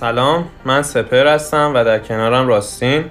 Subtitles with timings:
[0.00, 3.04] سلام من سپر هستم و در کنارم راستین.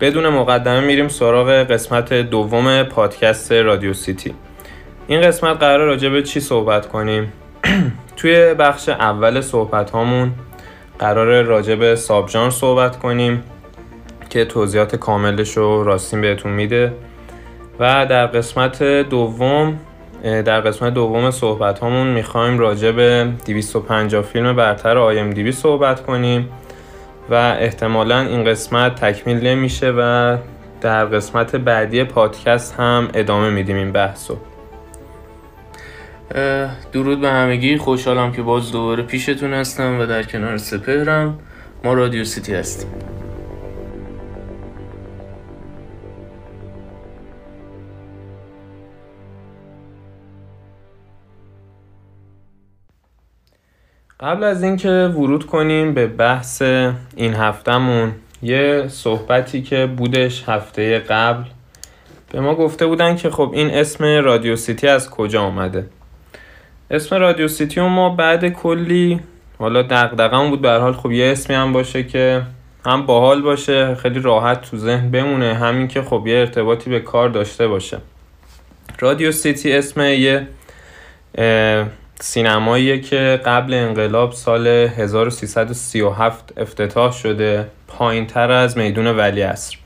[0.00, 4.34] بدون مقدمه میریم سراغ قسمت دوم پادکست رادیو سیتی.
[5.06, 7.32] این قسمت قرار راجع به چی صحبت کنیم؟
[8.16, 10.32] توی بخش اول صحبت هامون
[10.98, 13.44] قرار راجع به سابجان صحبت کنیم
[14.30, 16.92] که توضیحات کاملش رو راستین بهتون میده.
[17.78, 19.78] و در قسمت دوم
[20.24, 26.48] در قسمت دوم صحبت همون می‌خوایم راجع به 250 فیلم برتر آیم دیبی صحبت کنیم
[27.30, 30.36] و احتمالا این قسمت تکمیل نمیشه و
[30.80, 34.36] در قسمت بعدی پادکست هم ادامه میدیم این بحثو.
[36.92, 37.76] درود به همگی.
[37.76, 41.38] خوشحالم که باز دوباره پیشتون هستم و در کنار سپهرم.
[41.84, 42.88] ما رادیو سیتی هستیم.
[54.24, 56.62] قبل از اینکه ورود کنیم به بحث
[57.16, 61.44] این هفتهمون یه صحبتی که بودش هفته قبل
[62.32, 65.86] به ما گفته بودن که خب این اسم رادیو سیتی از کجا آمده
[66.90, 69.20] اسم رادیو سیتی ما بعد کلی
[69.58, 72.42] حالا دقدقم بود به حال خب یه اسمی هم باشه که
[72.86, 77.28] هم باحال باشه خیلی راحت تو ذهن بمونه همین که خب یه ارتباطی به کار
[77.28, 77.98] داشته باشه.
[78.98, 80.46] رادیو سیتی اسم یه
[82.20, 89.76] سینماییه که قبل انقلاب سال 1337 افتتاح شده پایین تر از میدون ولی اصر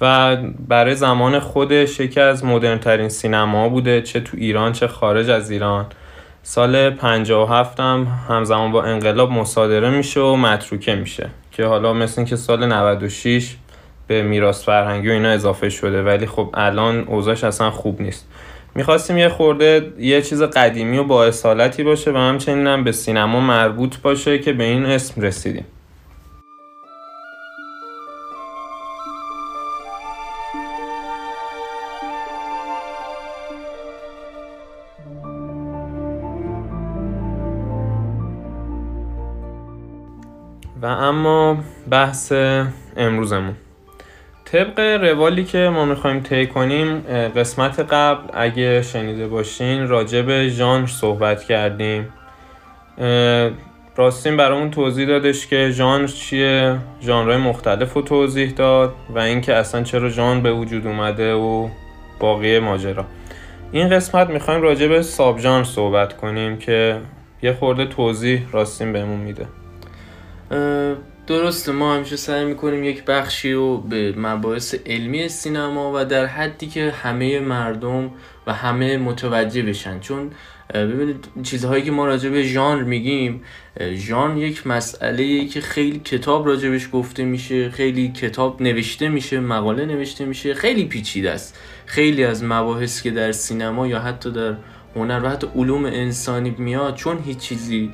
[0.00, 0.36] و
[0.68, 5.86] برای زمان خودش یکی از مدرنترین سینما بوده چه تو ایران چه خارج از ایران.
[6.42, 12.36] سال 57 هم همزمان با انقلاب مصادره میشه و متروکه میشه که حالا مثل که
[12.36, 13.56] سال 96
[14.06, 18.26] به میراث فرهنگی و اینا اضافه شده ولی خب الان اوضاعش اصلا خوب نیست.
[18.74, 23.40] می‌خواستیم یه خورده یه چیز قدیمی و با اصالتی باشه و همچنین هم به سینما
[23.40, 25.64] مربوط باشه که به این اسم رسیدیم.
[40.82, 41.58] و اما
[41.90, 42.32] بحث
[42.96, 43.56] امروزمون.
[44.52, 46.98] طبق روالی که ما می‌خوایم طی کنیم
[47.36, 52.08] قسمت قبل اگه شنیده باشین راجع به ژانر صحبت کردیم.
[53.96, 59.82] راستین برامون توضیح دادش که ژانر چیه ژانرهای مختلف رو توضیح داد و اینکه اصلا
[59.82, 61.68] چرا ژانر به وجود اومده و
[62.20, 63.04] باقی ماجرا.
[63.72, 66.98] این قسمت می‌خوایم راجع به ساب ژانر صحبت کنیم که
[67.42, 69.46] یه خورده توضیح راستین بهمون میده.
[71.26, 76.66] درسته ما همیشه سعی می‌کنیم یک بخشی رو به مباحث علمی سینما و در حدی
[76.66, 78.10] که همه مردم
[78.46, 80.00] و همه متوجه بشن.
[80.00, 80.30] چون
[80.74, 83.42] ببینید چیزهایی که ما راجع به ژانر میگیم
[83.94, 90.24] ژانر یک مسئله که خیلی کتاب راجبش گفته میشه خیلی کتاب نوشته میشه مقاله نوشته
[90.24, 91.58] میشه خیلی پیچیده است.
[91.86, 94.56] خیلی از مباحث که در سینما یا حتی در
[94.96, 97.92] هنر و حتی علوم انسانی میاد چون هیچ چیزی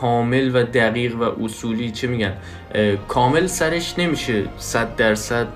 [0.00, 2.32] کامل و دقیق و اصولی چه میگن؟
[3.08, 5.46] کامل سرش نمیشه صد درصد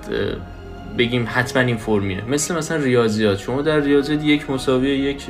[0.98, 2.24] بگیم حتما این فرمیه.
[2.24, 3.38] مثل مثلا ریاضیات.
[3.38, 5.22] شما در ریاضیات یک مساوی یک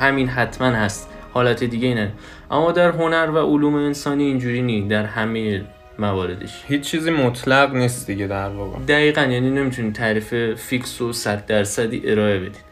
[0.00, 1.08] همین حتما هست.
[1.34, 2.12] حالت دیگه اینه
[2.50, 4.88] اما در هنر و علوم انسانی اینجوری نی.
[4.88, 5.64] در همه
[5.98, 6.64] مواردش.
[6.68, 8.78] هیچ چیزی مطلق نیست دیگه در واقع.
[8.78, 9.20] دقیقا.
[9.20, 12.64] یعنی نمی‌تونید تعریف فیکس و صد درصدی ارائه بدید.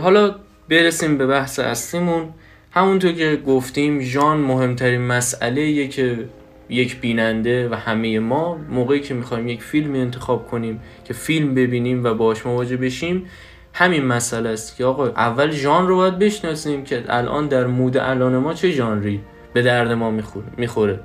[0.00, 0.34] حالا
[0.68, 2.28] برسیم به بحث اصلیمون.
[2.74, 6.18] همونطور که گفتیم ژان مهمترین مسئله که
[6.68, 12.04] یک بیننده و همه ما موقعی که می‌خوایم یک فیلم انتخاب کنیم که فیلم ببینیم
[12.04, 13.26] و باش مواجه بشیم
[13.72, 18.36] همین مسئله است که آقا اول ژان رو باید بشناسیم که الان در مود الان
[18.36, 19.20] ما چه ژانری
[19.52, 21.00] به درد ما می‌خوره می‌خوره.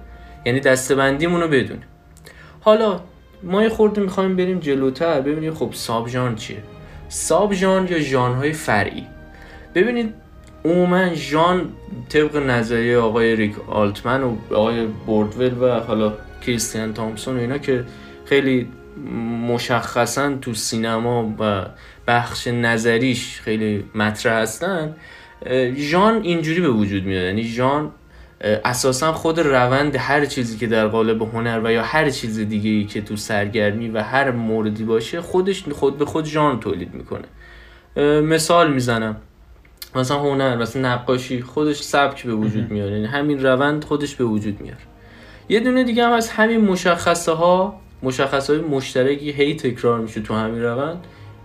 [0.45, 1.87] یعنی دستبندیمون رو بدونیم.
[2.61, 2.99] حالا
[3.43, 6.57] ما یه خورده می‌خوایم بریم جلوتر ببینیم خب ساب ژان چیه؟
[7.09, 9.03] ساب ژان یا ژانرهای فرعی.
[9.75, 10.13] ببینید
[10.69, 11.69] عموما ژان
[12.09, 16.13] طبق نظریه آقای ریک آلتمن و آقای بوردول و حالا
[16.45, 17.85] کریستیان تامسون و اینا که
[18.25, 18.67] خیلی
[19.47, 21.65] مشخصا تو سینما و
[22.07, 24.95] بخش نظریش خیلی مطرح هستن
[25.75, 27.23] ژان اینجوری به وجود میاد.
[27.23, 27.91] یعنی ژان
[28.41, 32.85] اساسا خود روند هر چیزی که در قالب هنر و یا هر چیز دیگه ای
[32.85, 37.25] که تو سرگرمی و هر موردی باشه خودش خود به خود ژان تولید می‌کنه.
[38.21, 39.17] مثال می‌زنم.
[39.95, 42.91] مثلا هنر مثلا نقاشی خودش سبک به وجود میاره.
[42.91, 44.79] یعنی همین روند خودش به وجود میاره.
[45.49, 50.33] یه دونه دیگه هم از همین مشخصه ها مشخصه های مشترکی هی تکرار میشه تو
[50.33, 50.97] همین روند.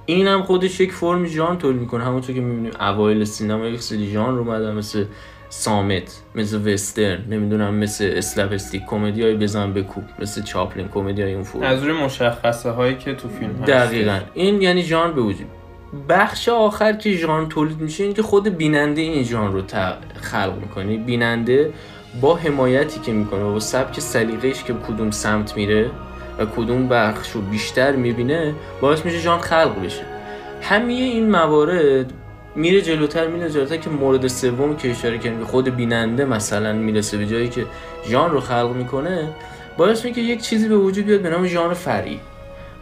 [0.07, 2.05] این هم خودش یک فرم ژان تولید می‌کنه.
[2.05, 5.05] همونطور که می‌بینیم اوایل سینما یک سری ژان رو مثل
[5.49, 11.63] سامت مثل وسترن نمی‌دونم مثل اسلپستیک کمدی های بزن بکوب مثل چاپلین کمدی های اون
[11.63, 14.21] از روی مشخصه هایی که تو فیلم هست دقیقا.
[14.35, 15.47] این یعنی ژان به وجود
[16.09, 19.63] بخش آخر که ژان تولید میشه این که خود بیننده این ژان رو
[20.15, 20.97] خلق می‌کنه.
[20.97, 21.73] بیننده
[22.21, 25.91] با حمایتی که می‌کنه و با سبک سلیقه‌اش که کدوم سمت میره
[26.39, 30.03] و کدوم بخش رو بیشتر می‌بینه باعث میشه ژان خلق بشه.
[30.63, 32.13] همه این موارد
[32.57, 37.27] میره جلوتر میره جلوتر که مورد سوم که اشاره کردیم خود بیننده مثلا می‌رسه به
[37.27, 37.67] جایی که
[38.09, 39.29] ژان رو خلق می‌کنه
[39.77, 42.21] باعث میشه یک چیزی به وجود بیاد به نام ژان فرعی.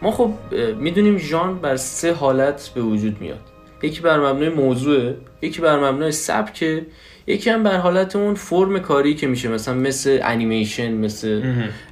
[0.03, 0.31] ما خب
[0.79, 3.39] می‌دونیم ژان بر سه حالت به وجود میاد.
[3.83, 6.83] یکی بر مبنای موضوع یکی بر مبنای سبک
[7.27, 11.41] یکی هم بر حالت اون فرم کاری که میشه مثلا مثل انیمیشن مثل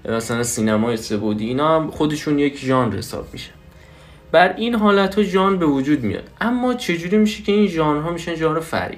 [0.05, 3.51] مثلا سینمای سبودی اینا هم خودشون یک ژانر حساب میشه.
[4.31, 6.29] بر این حالت ها ژان به وجود میاد.
[6.41, 8.97] اما چجوری میشه که این ژانر ها میشن ژانر فری؟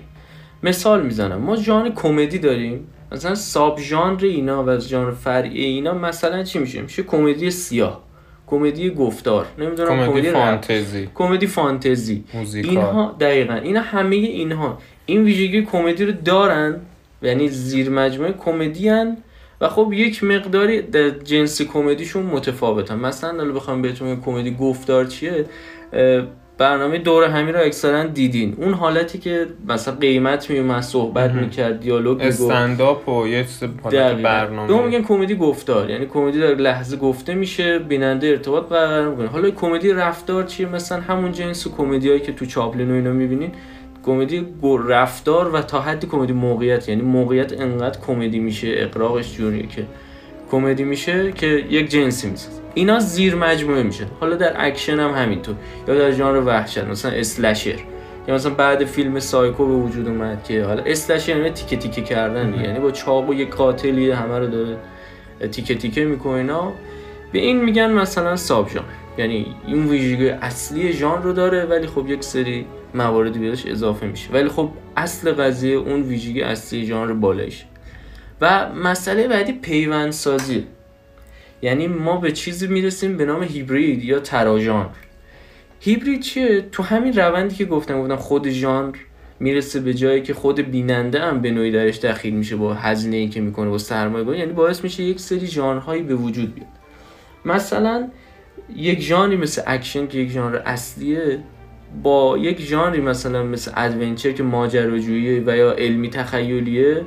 [0.63, 1.41] مثال می‌زنم.
[1.41, 2.87] ما ژانر کمدی داریم.
[3.11, 8.03] مثلا ساب ژانر اینا و ژانر فرعی اینا مثلا چی میشه؟ میشه کمدی سیاه.
[8.47, 11.09] کمدی گفتار نمی‌دونم کمدی فانتزی.
[11.15, 12.23] کمدی فانتزی.
[12.53, 14.77] اینها دقیقا اینا همه اینها.
[15.05, 16.79] این ویژگی کمدی رو دارن
[17.21, 18.89] یعنی زیر مجموعه کمدی
[19.61, 22.95] و خب یک مقداری در جنس کمدیشون متفاوتن.
[22.95, 25.45] مثلا الان بخوام بهتون کمدی گفتار چیه؟
[26.63, 28.55] برنامه دور همی رو اکثرا دیدین.
[28.57, 33.45] اون حالتی که مثلا قیمت میومد صحبت می‌کرد دیالوگ استنداپ و یه
[34.23, 34.67] برنامه.
[34.67, 35.89] دو میگن کمدی گفتار.
[35.89, 39.27] یعنی کمدی در لحظه گفته میشه بیننده ارتباط برقرار می‌کنه.
[39.27, 43.51] حالا کمدی رفتار چیه؟ مثلا همون جنس کمدیایی که تو چاپلین و اینا می‌بینین
[44.05, 44.47] کمدی
[44.87, 46.89] رفتار و تا حدی کمدی موقعیت.
[46.89, 49.83] یعنی موقعیت انقدر کمدی میشه اغراقش جوریه که
[50.53, 52.61] کمدی میشه که یک جنسی می‌سازه.
[52.73, 54.05] اینا زیر مجموعه میشه.
[54.19, 55.55] حالا در اکشن هم همینطور.
[55.87, 57.79] یا در ژانر وحشت مثلا اسلشر.
[58.27, 62.53] یا مثلا بعد فیلم سایکو به وجود اومد که حالا اسلشر یعنی تیکه تیکه کردن
[62.65, 64.77] یعنی با چاقو یک قاتلی همه رو داره
[65.51, 66.73] تیکه تیکه می‌کنه اینا.
[67.31, 68.85] به این میگن مثلا ساب ژانر
[69.17, 74.29] یعنی این ویژگی اصلی ژانر رو داره ولی خب یک سری مواردی بهش اضافه میشه.
[74.33, 77.65] ولی خب اصل قضیه اون ویژگی اصلی ژانر بالایش
[78.43, 80.63] و مسئله بعدی پیوندسازی.
[81.61, 84.89] یعنی ما به چیزی می‌رسیم به نام هیبرید یا تراژانر
[85.79, 88.95] هیبرید چیه؟ تو همین روندی که گفتم گفتم خود ژانر
[89.39, 93.29] می‌رسه به جایی که خود بیننده هم به نوعی درش دخیل میشه با هزینه ای
[93.29, 96.67] که می‌کنه با سرمایه یعنی باعث میشه یک سری ژانرهایی به وجود بیاد.
[97.45, 98.09] مثلا
[98.75, 101.39] یک ژانری مثل اکشن که یک ژانر اصلیه
[102.03, 107.01] با یک ژانری مثلا مثل adventure که ماجراجویی و یا علمی تخیلیه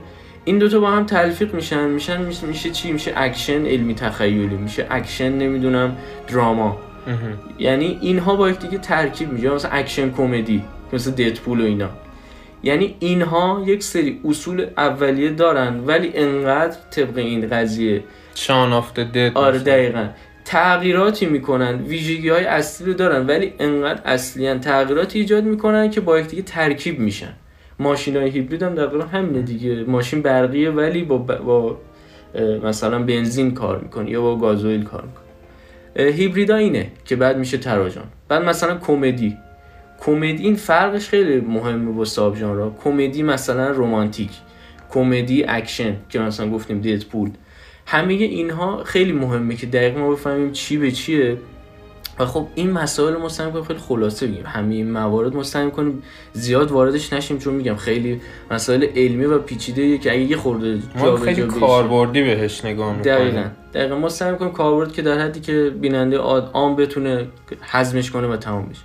[0.46, 5.28] این دوتا با هم تلفیق میشن میشن میشه, چی؟ میشه اکشن علمی تخیلی میشه اکشن
[5.28, 5.96] نمی‌دونم
[6.28, 6.78] دراما.
[7.58, 10.62] یعنی اینها با دیگه ترکیب میشه مثلا اکشن کمدی
[10.92, 11.88] مثل Deadpool و اینا.
[12.62, 18.04] یعنی اینها یک سری اصول اولیه دارن ولی انقدر طبق این قضیه.
[18.34, 20.08] Shaun of the Dead آره دقیقا.
[20.44, 26.20] تغییراتی می‌کنن ویژگی های اصلی رو دارن ولی انقدر اصلی تغییراتی ایجاد می‌کنن که با
[26.20, 27.32] دیگه ترکیب میشن.
[27.78, 29.84] ماشین های هیبرید هم دقیقا همینه دیگه.
[29.84, 31.76] ماشین برقیه ولی با, با
[32.64, 35.26] مثلا بنزین کار می‌کنه یا با گازوئیل کار می‌کنه.
[36.12, 39.36] هیبریدا اینه که بعد میشه تراژانر بعد مثلا کمدی.
[40.00, 44.30] کمدی این فرقش خیلی مهمه با sub ژانر کمدی مثلا رمانتیک.
[44.90, 47.30] کمدی اکشن که مثلا گفتیم Deadpool
[47.86, 51.36] همه اینها خیلی مهمه که دقیق ما بفهمیم چی به چیه.
[52.18, 54.46] و خب این مسائل ما سعی کنیم خیلی خلاصه بگیم.
[54.46, 56.02] همه این موارد سعی کنیم.
[56.32, 58.20] زیاد واردش نشیم چون میگم خیلی
[58.50, 63.14] مسائل علمی و پیچیده که اگه یه خورده ما خیلی کاربردی بهش نگاه می‌کنیم.
[63.14, 63.44] دقیقاً.
[63.74, 63.98] دقیقاً.
[63.98, 67.26] ما سعی کنیم کاربرد که در حدی که بیننده عام بتونه
[67.62, 68.82] هضمش کنه و تمام بشه.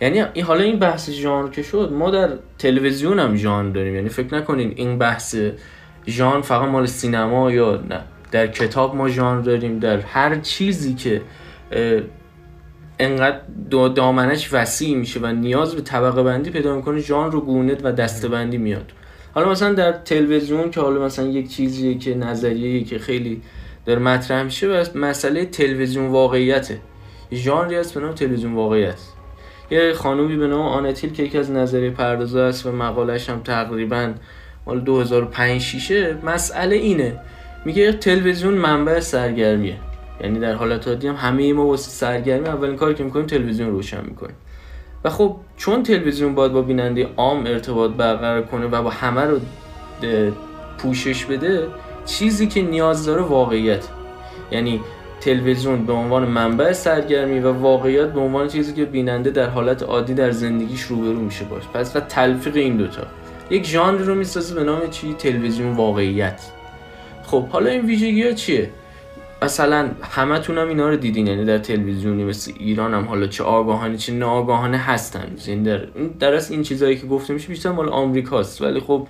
[0.00, 3.94] یعنی این حالا این بحث ژانر که شد ما در تلویزیون هم ژانر داریم.
[3.94, 5.36] یعنی فکر نکنین این بحث
[6.08, 8.00] ژانر فقط مال سینما یا نه.
[8.30, 9.78] در کتاب ما ژانر داریم.
[9.78, 11.22] در هر چیزی که
[12.98, 13.38] انقدر
[13.94, 18.28] دامنش وسیع میشه و نیاز به طبقه بندی پیدا می‌کنه ژانر رو گونت و دسته
[18.28, 18.92] بندی میاد.
[19.34, 23.42] حالا مثلا در تلویزیون که حالا مثلا یک چیزیه که نظریه که خیلی
[23.86, 26.80] در مطرح میشه و مسئله تلویزیون واقعیته.
[27.32, 28.98] ژانری هست به نام تلویزیون واقعیت.
[29.70, 34.12] یه خانومی به نام آنتیل که یکی از نظریه پردازه است و مقالش هم تقریبا
[34.66, 37.20] مال 2005 6 مسئله اینه.
[37.64, 39.76] میگه تلویزیون منبع سرگرمیه.
[40.20, 44.04] یعنی در حالت عادی هم همه ما واسه سرگرمی اولین کاری که می‌کنیم تلویزیون روشن
[44.04, 44.36] می‌کنیم.
[45.04, 49.40] و خب چون تلویزیون باید با بیننده عام ارتباط برقرار کنه و با همه رو
[50.78, 51.66] پوشش بده
[52.06, 53.88] چیزی که نیاز داره واقعیت.
[54.50, 54.80] یعنی
[55.20, 60.14] تلویزیون به عنوان منبع سرگرمی و واقعیت به عنوان چیزی که بیننده در حالت عادی
[60.14, 61.62] در زندگیش روبرو میشه باش.
[61.74, 63.02] پس و تلفیق این دوتا
[63.50, 66.40] یک ژانر رو می‌سازه به نام چی؟ تلویزیون واقعیت.
[67.26, 68.70] خب حالا این ویژگی ها چیه؟
[69.42, 73.96] مثلا همتون هم اینا رو دیدین یعنی در تلویزیونی مثل ایران هم حالا چه آگاهانه
[73.96, 75.36] چه ناآگاهانه هستن.
[75.46, 75.78] یعنی در
[76.18, 78.62] در این چیزایی که گفته میشه بیشتر مال آمریکاست.
[78.62, 79.08] ولی خب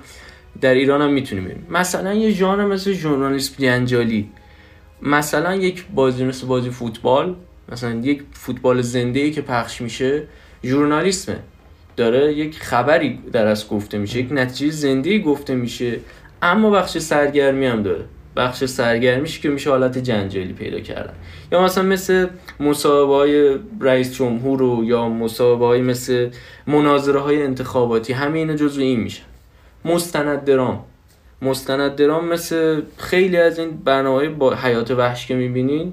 [0.61, 4.31] در ایران هم می‌تونیم ببینیم مثلا یه ژانر مثل ژورنالیسم جنجالی
[5.03, 7.35] مثلا یک بازی مثل بازی فوتبال
[7.73, 10.23] مثلا یک فوتبال زنده ای که پخش میشه
[10.65, 11.39] ژورنالیسمه.
[11.97, 16.01] داره یک خبری در از گفته میشه یک نتیجه زنده گفته میشه
[16.43, 18.05] اما بخش سرگرمی هم داره.
[18.37, 21.13] بخش سرگرمیش که میشه حالت جنجالی پیدا کردن.
[21.53, 22.27] یا مثلا مثل
[22.61, 26.31] مصاحبه های رئیس جمهور و یا مصاحبه های مثل
[26.67, 29.23] مناظره های انتخاباتی همه اینا جزو این میشه
[29.85, 30.85] مستند درام.
[31.43, 35.93] مستند درام مثل خیلی از این برنامه با حیات وحش که می‌بینین.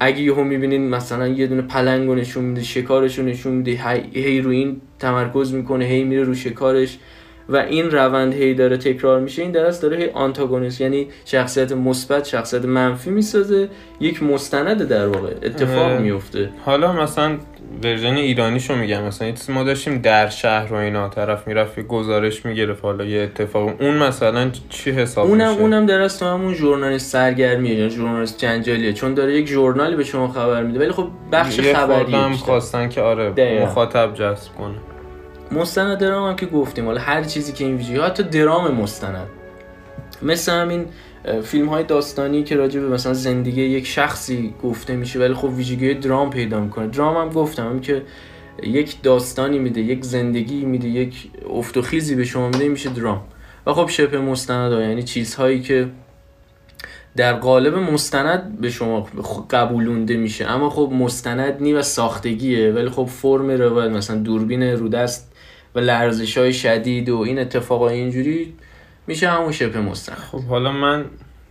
[0.00, 3.70] اگه یهو می‌بینین مثلا یه دونه پلنگ نشون میده شکارش نشون میده
[4.12, 6.98] هی رو این تمرکز می‌کنه هی میره رو شکارش.
[7.48, 12.24] و این روند هی داره تکرار میشه این درست داره هی آنتاگونیست یعنی شخصیت مثبت
[12.24, 13.68] شخصیت منفی می‌سازه
[14.00, 17.38] یک مستند در واقع اتفاق میفته حالا مثلا
[17.82, 22.84] ورژن ایرانیشو میگم مثلا چیزی ما داشتیم در شهر و اینا طرف می‌رفت گزارش می‌گرفت
[22.84, 23.72] حالا یه اتفاق.
[23.80, 28.92] اون مثلا چی حساب اونم میشه؟ اونم در تو همون ژورنالیست سرگرمیه یا ژورنالیست جنجالیه
[28.92, 30.78] چون داره یک ژورنالی به شما خبر میده.
[30.78, 33.64] ولی خب بخش خبری خواستن که آره دقیقا.
[33.64, 34.74] مخاطب جذب کنه.
[35.52, 36.84] مستند درام هم که گفتیم.
[36.84, 39.26] حالا هر چیزی که این ویژگی حتی درام مستند.
[40.22, 40.86] مثل همین
[41.42, 45.94] فیلم های داستانی که راجع به مثلا زندگی یک شخصی گفته میشه ولی خب ویژگی
[45.94, 46.86] درام پیدا می‌کنه.
[46.86, 48.02] درام هم گفتم هم که
[48.62, 53.22] یک داستانی میده یک زندگی میده یک افت و خیزی به شما میده میشه درام.
[53.66, 55.88] و خب شبه مستند ها یعنی چیزهایی که
[57.16, 59.00] در قالب مستند به شما
[59.50, 60.44] قبولونده میشه.
[60.50, 65.35] اما خب مستند نی و ساختگیه ولی خب فرم روایت مثلا دوربین رودست
[65.76, 68.54] و لرزش های شدید و این اتفاقای اینجوری
[69.06, 70.16] میشه همون شبه مستند.
[70.16, 71.04] خب حالا من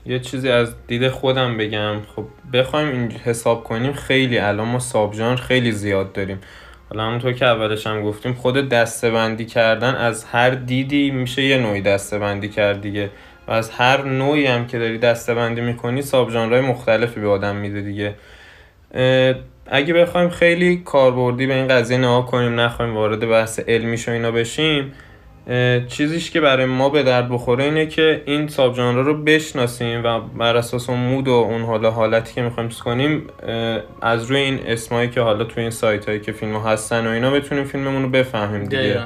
[0.05, 2.01] یه چیزی از دید خودم بگم.
[2.15, 6.39] خب بخوایم این حساب کنیم خیلی الان ما سابجان خیلی زیاد داریم.
[6.89, 11.57] حالا همونطور که اولش هم گفتیم خود دسته بندی کردن از هر دیدی میشه یه
[11.57, 13.09] نوعی دسته بندی کرد دیگه.
[13.47, 17.81] و از هر نوعی هم که داری دسته بندی می‌کنی ساب مختلفی به آدم میده
[17.81, 18.15] دیگه.
[19.65, 24.31] اگه بخوایم خیلی کاربردی به این قضیه نها کنیم نخوایم وارد بحث علمیش و اینا
[24.31, 24.93] بشیم
[25.87, 30.57] چیزیش که برای ما به درد بخوره اینه که این ساب رو بشناسیم و بر
[30.57, 33.23] اساس اون مود و اون حالا حالتی که می‌خوایم کنیم
[34.01, 37.31] از روی این اسمایی که حالا تو این سایت هایی که فیلم هستن و اینا
[37.31, 38.99] بتونیم فیلممون رو بفهمیم دیگه.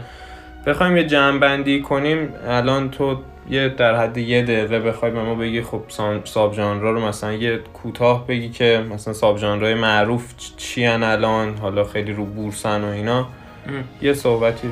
[0.67, 3.17] بخوایم یه جمع بندی کنیم الان تو
[3.49, 5.81] یه در حد یه دقیقه بخوای به ما بگی خب
[6.23, 11.83] ساب ژانر رو مثلا یه کوتاه بگی که مثلا ساب ژانرهای معروف چی الان؟ حالا
[11.83, 13.27] خیلی رو بورسن و اینا.
[14.01, 14.69] یه صحبتی.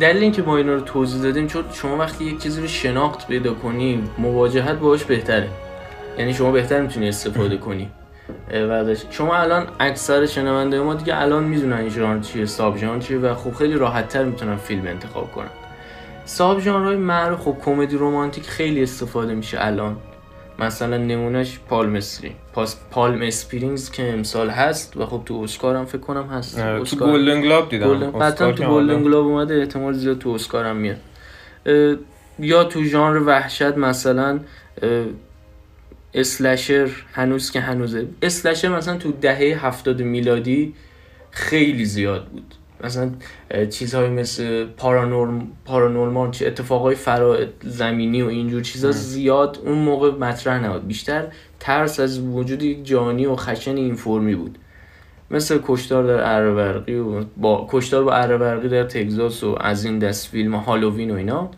[0.00, 3.54] دلیل اینکه ما اینا رو توضیح دادیم چون شما وقتی یک چیزی رو شناخت پیدا
[3.54, 5.48] کنیم مواجهت باهاش بهتره.
[6.18, 7.88] یعنی شما بهتر می‌تونی استفاده کنی.
[9.10, 13.34] شما الان اکثر شنونده ما دیگه الان می‌دونن این ژانر چیه ساب ژانر چیه و
[13.34, 15.50] خب خیلی راحت تر می‌تونن فیلم انتخاب کنن.
[16.24, 19.96] sub ژانرهای معروف خب کمدی رومانتیک خیلی استفاده میشه الان.
[20.58, 25.84] مثلا نمونهش Palm Spring پاس Palm Springs که امسال هست و خب تو اسکار هم
[25.84, 26.58] فکر کنم هست.
[26.58, 27.88] آره، تو Golden Globe دیدم.
[27.88, 28.52] گلدن...
[28.52, 30.96] تو گلدن گلاب اومده احتمال زیاد تو اسکار هم میاد.
[32.38, 34.40] یا تو ژانر وحشت مثلا
[36.14, 38.06] slasher هنوز که هنوزه.
[38.22, 40.74] slasher مثلا تو دهه هفتاد میلادی
[41.30, 42.54] خیلی زیاد بود.
[42.84, 43.10] مثلا
[43.70, 50.64] چیزهای مثل پارانورم پارانورمال چه اتفاقای فرا زمینی و اینجور چیزا زیاد اون موقع مطرح
[50.64, 50.86] نبود.
[50.86, 51.26] بیشتر
[51.60, 54.58] ترس از وجود یک جانی و خشن این فرمی بود.
[55.30, 60.28] مثل کشتار در اره و با کشتار با اره در تگزاس و از این دست
[60.28, 61.50] فیلم هالووین و اینا.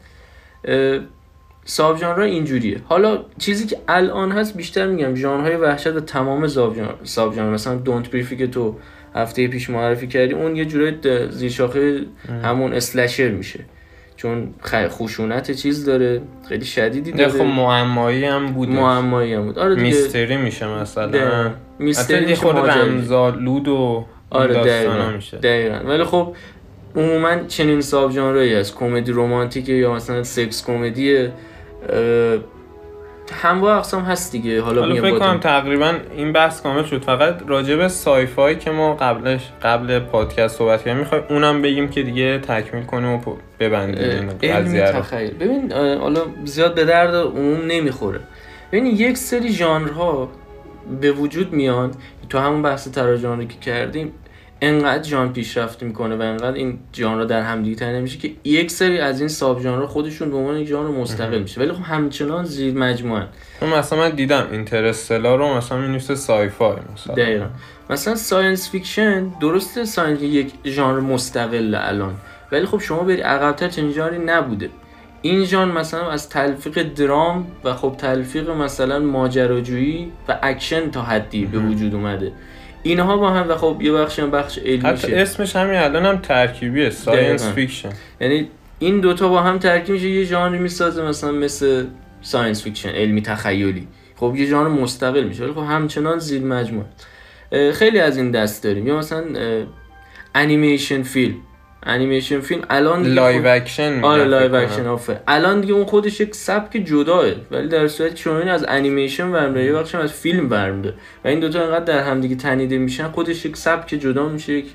[1.65, 2.81] ساب ژانر اینجوریه.
[2.85, 8.11] حالا چیزی که الان هست بیشتر میگم ژانرهای وحشت و تمام ساب ژانر مثلا دونت
[8.11, 8.77] بریفی که تو
[9.17, 10.95] هفته پیش معرفی کردی اون یه جورای
[11.31, 12.01] زیر شاخه
[12.43, 13.61] همون اسلشر میشه.
[14.17, 14.55] چون
[14.89, 17.31] خشونت چیز داره خیلی شدیدی داره.
[17.31, 19.59] خب معمایی هم بود معمایی هم بود.
[19.59, 21.51] آره میستری میشه مثلا.
[21.79, 25.11] میستری خود رمزالود و آره دقیقا.
[25.11, 25.37] میشه.
[25.37, 25.79] دقیقا.
[25.89, 26.35] ولی خب
[26.97, 28.75] عموما چنین ساب ژانرایی هست.
[28.75, 31.29] کمدی رمانتیک یا مثلا سکس کمدی
[33.31, 34.63] اه، همواه اقسام هست دیگه.
[34.63, 37.03] حالا, حالا فکر کنم تقریبا این بحث کامل شد.
[37.03, 42.03] فقط راجع به سایفای که ما قبلش قبل پادکست صحبت کردیم می‌خوایم اونم بگیم که
[42.03, 43.21] دیگه تکمیل کنیم و
[43.61, 45.01] ببندیم این علم قضیه رو.
[45.01, 45.35] تخیل.
[45.35, 48.21] ببین حالا زیاد به درد عموم نمی‌خوره.
[48.73, 50.29] ببین یک سری ژانرها
[51.01, 51.91] به وجود میان.
[52.29, 54.13] تو همون بحث تراژانری که کردیم
[54.61, 58.71] انقدر ژانر پیشرفت می‌کنه و انقدر این ژانر در هم دیگه تنیده میشه که یک
[58.71, 61.61] سری از این ساب ژانر خودشون به عنوان یک مستقل میشه.
[61.61, 63.27] ولی خب همچنان زیر مجموعه
[63.63, 67.15] مثلا من دیدم Interstellar رو مثلا می نویسه sci-fi مثلا.
[67.15, 67.47] دقیقا.
[67.91, 72.15] مثلا science fiction درسته science یک ژانر مستقل الان.
[72.53, 74.71] ولی خب شما بری عقبتر چنین ژانری نبوده.
[75.23, 81.47] این ژانر مثلا از تلفیق درام و خب تلفیق مثلا ماجراجویی و اکشن تا حدی
[81.47, 82.33] به وجود اومده.
[82.89, 86.19] اینها با هم و خب یه بخشی هم بخش حتی علمیشه اسمش همین الان هم
[86.19, 87.49] ترکیبیه science.
[87.49, 91.85] fiction یعنی این دوتا با هم ترکیب میشه یه ژانری می‌سازه مثلا مثل
[92.23, 93.89] science fiction علمی تخیلی.
[94.17, 96.87] خب یه ژانر مستقل میشه ولی خب همچنان زیر مجموعه.
[97.73, 98.87] خیلی از این دست داریم.
[98.87, 99.25] یا مثلا
[100.35, 101.35] انیمیشن فیلم
[101.83, 102.63] انیمیشن فیلم.
[102.71, 104.55] الان live action آره live.
[104.55, 105.21] action آفه.
[105.29, 109.65] الان دیگه اون خودش یک سبک جداه ولی در صورتی که این از انیمیشن برمیده
[109.65, 113.45] یه هم از فیلم برمیده و این دوتا انقدر در هم دیگه تنیده میشن خودش
[113.45, 114.67] یک سبک جدا میشه یک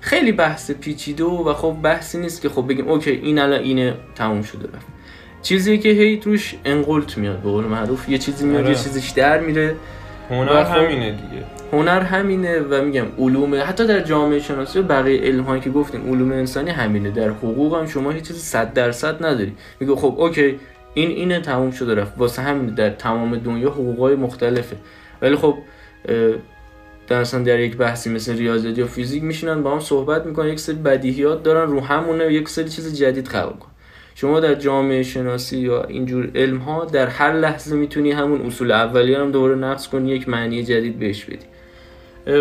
[0.00, 3.94] خیلی بحث پیچیده و و خب بحثی نیست که خب بگیم اوکی این الان اینه
[4.14, 4.68] تموم شده.
[4.76, 4.86] رفت
[5.42, 8.08] چیزی که هی توش انقلت میاد به قول معروف.
[8.08, 8.70] یه چیزی میاد آره.
[8.70, 9.76] یه چیزیش در میره.
[10.30, 11.44] هنر خب- همینه دیگه.
[11.72, 16.08] هنر همینه و میگم علوم حتی در جامعه شناسی و بقیه علم هایی که گفتیم
[16.08, 17.10] علوم انسانی همینه.
[17.10, 19.52] در حقوق هم شما هیچ چیزی 100 درصد نداری.
[19.80, 20.58] میگه خب اوکی
[20.94, 22.12] این اینه تموم شده رفت.
[22.16, 24.76] واسه همین در تمام دنیا حقوقای مختلفه.
[25.22, 25.54] ولی خب
[27.08, 30.48] در مثلا در یک بحثی مثل ریاضیات یا فیزیک میشینن با هم صحبت می‌کنن.
[30.48, 33.68] یک سری بدیهیات دارن رو همونه یک سری چیز جدید خلق کن
[34.18, 39.18] شما در جامعه شناسی یا اینجور علم ها در هر لحظه می‌تونی همون اصول اولیه
[39.18, 41.46] رو هم دوباره نقص کنی یک معنی جدید بهش بدی.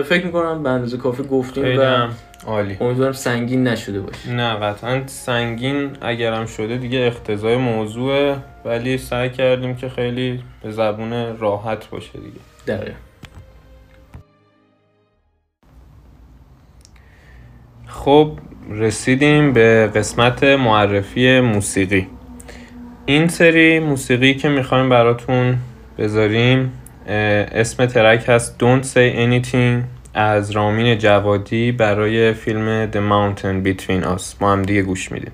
[0.03, 2.07] فکر می‌کنم به اندازه کافی گفتیم و
[2.45, 2.77] عالی.
[2.81, 9.75] امیدوارم سنگین نشده باشه نه قطعا سنگین اگرم شده دیگه اختزای موضوعه ولی سعی کردیم
[9.75, 12.39] که خیلی به زبون راحت باشه دیگه.
[12.67, 12.97] دقیقا.
[17.95, 18.31] خب
[18.69, 22.07] رسیدیم به قسمت معرفی موسیقی.
[23.05, 25.57] این سری موسیقی که می‌خوایم براتون
[25.97, 26.71] بذاریم
[27.07, 34.23] اسم ترک هست Don't Say Anything از رامین جوادی برای فیلم The Mountain Between Us.
[34.41, 35.31] ما هم دیگه گوش میدیم.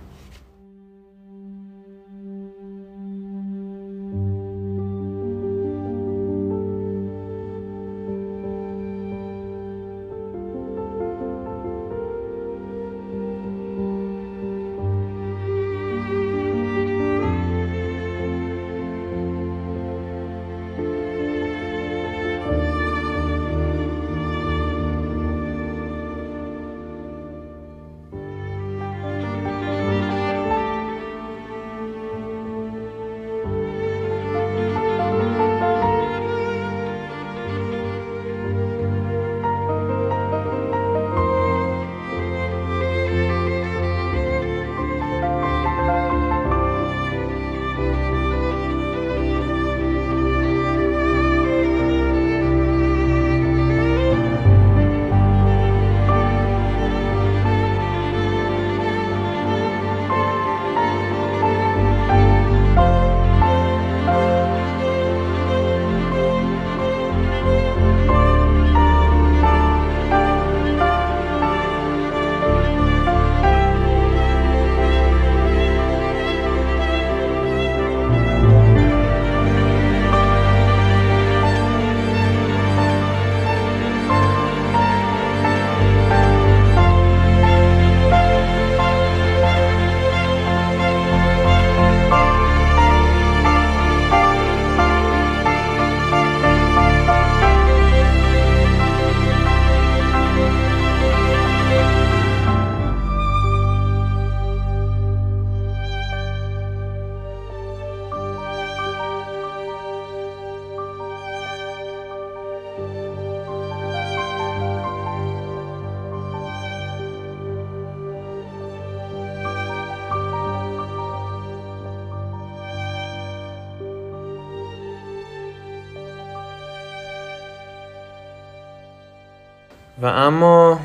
[130.01, 130.79] و اما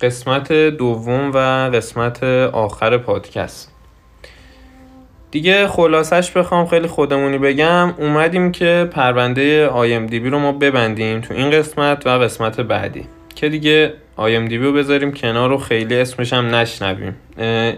[0.00, 1.38] قسمت دوم و
[1.74, 3.72] قسمت آخر پادکست.
[5.30, 11.20] دیگه خلاصش بخوام خیلی خودمونی بگم اومدیم که پرونده آیم دی بی رو ما ببندیم
[11.20, 13.04] تو این قسمت و قسمت بعدی.
[13.34, 17.16] که دیگه آیم دی بی رو بذاریم کنار و خیلی اسمش هم نشنویم.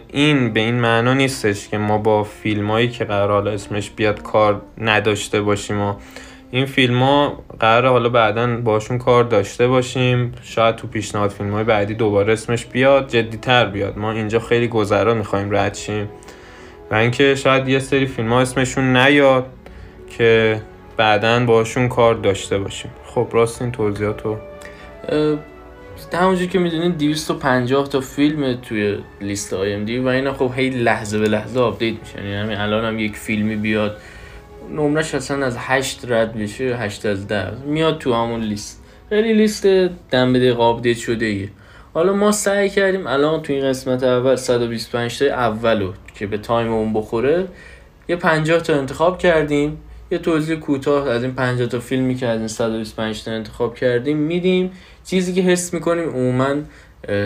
[0.09, 4.62] این به این معنا نیستش که ما با فیلم هایی که قرار اسمش بیاد کار
[4.79, 5.94] نداشته باشیم و
[6.50, 10.32] این فیلم ها قرار حالا بعدا باشون کار داشته باشیم.
[10.42, 13.98] شاید تو پیشنهاد فیلم های بعدی دوباره اسمش بیاد جدیتر بیاد.
[13.98, 16.08] ما اینجا خیلی گذرا می‌خوایم رد شیم.
[16.90, 19.46] و اینکه شاید یه سری فیلم ها اسمشون نیاد
[20.18, 20.60] که
[20.96, 22.90] بعدا باشون کار داشته باشیم.
[23.06, 24.38] خب راست این توضیحات رو
[26.50, 31.60] که می‌دونید 250 تا فیلم توی لیست دی و اینا خب هی لحظه به لحظه
[31.61, 32.26] update میشن.
[32.26, 33.96] یعنی الان هم یک فیلمی بیاد.
[34.74, 38.83] نمرش اصلا از 8 رد بشه 8 از 10 میاد تو همون لیست.
[39.09, 39.66] خیلی لیست
[40.11, 41.48] دم به update شده ایه
[41.94, 46.72] حالا ما سعی کردیم الان تو این قسمت اول 125 تا اولو که به تایم
[46.72, 47.46] اون بخوره
[48.09, 49.78] یه 50 تا انتخاب کردیم.
[50.12, 54.16] یه توضیح کوتاه از این 50 تا فیلمی که از این 125 تا انتخاب کردیم
[54.16, 54.70] میدیم.
[55.04, 56.54] چیزی که حس می‌کنیم عموما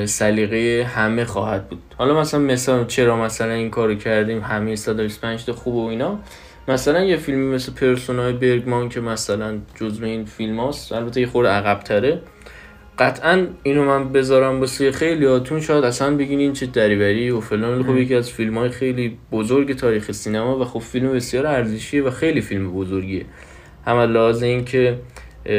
[0.04, 1.82] سلیقه همه خواهد بود.
[1.96, 6.18] حالا مثلا مثلا چرا مثلا این کارو کردیم همه 125 تا خوب و اینا.
[6.68, 11.50] مثلا یه فیلمی مثل پرسونای برگمان که مثلا جزو این فیلم هاست البته یه خورده
[11.50, 12.20] عقب تره
[12.98, 17.82] قطعا اینو من بذارم واسه خیلی هاتون شاید اصلا بگین این چه دریوری و فلان.
[17.82, 22.10] خب یکی از فیلم های خیلی بزرگ تاریخ سینما و خب فیلم بسیار ارزشیه و
[22.10, 23.24] خیلی فیلم بزرگیه.
[23.86, 24.98] هم لحاظ اینکه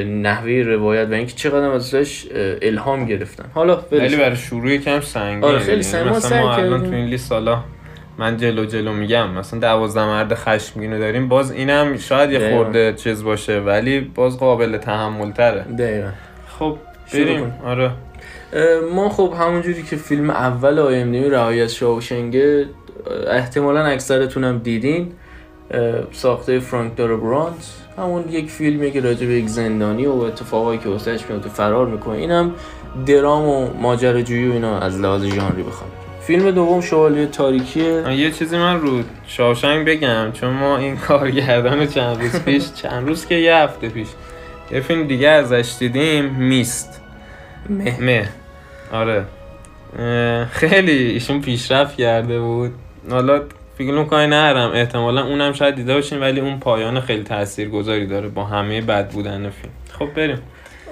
[0.08, 2.26] نحوه روایت و اینکه چقدر ازش
[2.62, 3.50] الهام گرفتن.
[3.54, 7.32] حالا ولی برای شروع کم سنگین آره خیلی سنگین مثلا ما الان تو این لیست
[7.32, 7.64] حالا
[8.18, 13.24] من جلو جلو میگم مثلا دوازده مرد خشمگین داریم باز اینم شاید یه خورده چیز
[13.24, 16.10] باشه ولی باز قابل تحمل تره دقیقا.
[16.60, 16.78] خب
[17.14, 17.54] بریم.
[17.66, 17.92] آره.
[18.94, 22.66] ما خب همونجوری که فیلم اول آیم نیمی رهایت شاوشنگه
[23.28, 25.12] احتمالا اکثرتونم دیدین
[26.12, 31.30] ساخته فرانک داربرانت همون یک فیلمی که راجع به یک زندانی و اتفاقایی که واسش
[31.30, 32.18] میفته فرار می‌کنه.
[32.18, 32.52] اینم
[33.06, 35.90] درام و ماجراجویی و اینا از لحاظ ژانری بخوام.
[36.28, 38.14] فیلم دوم شوالیه تاریکیه.
[38.14, 43.26] یه چیزی من رو شاوشنگ بگم چون ما این کارگردان چند روز پیش چند روز
[43.26, 44.08] که یه هفته پیش
[44.72, 47.02] یه فیلم دیگه ازش دیدیم میست.
[47.70, 48.30] مه, مه.
[48.92, 49.26] آره.
[50.52, 52.74] خیلی ایشون پیشرفت کرده بود.
[53.10, 53.42] حالا
[53.78, 58.44] فکر می‌کنی نرم احتمالا اونم شاید دیده باشین ولی اون پایان خیلی تاثیرگذاری داره با
[58.44, 59.74] همه بد بودن فیلم.
[60.00, 60.38] خب بریم.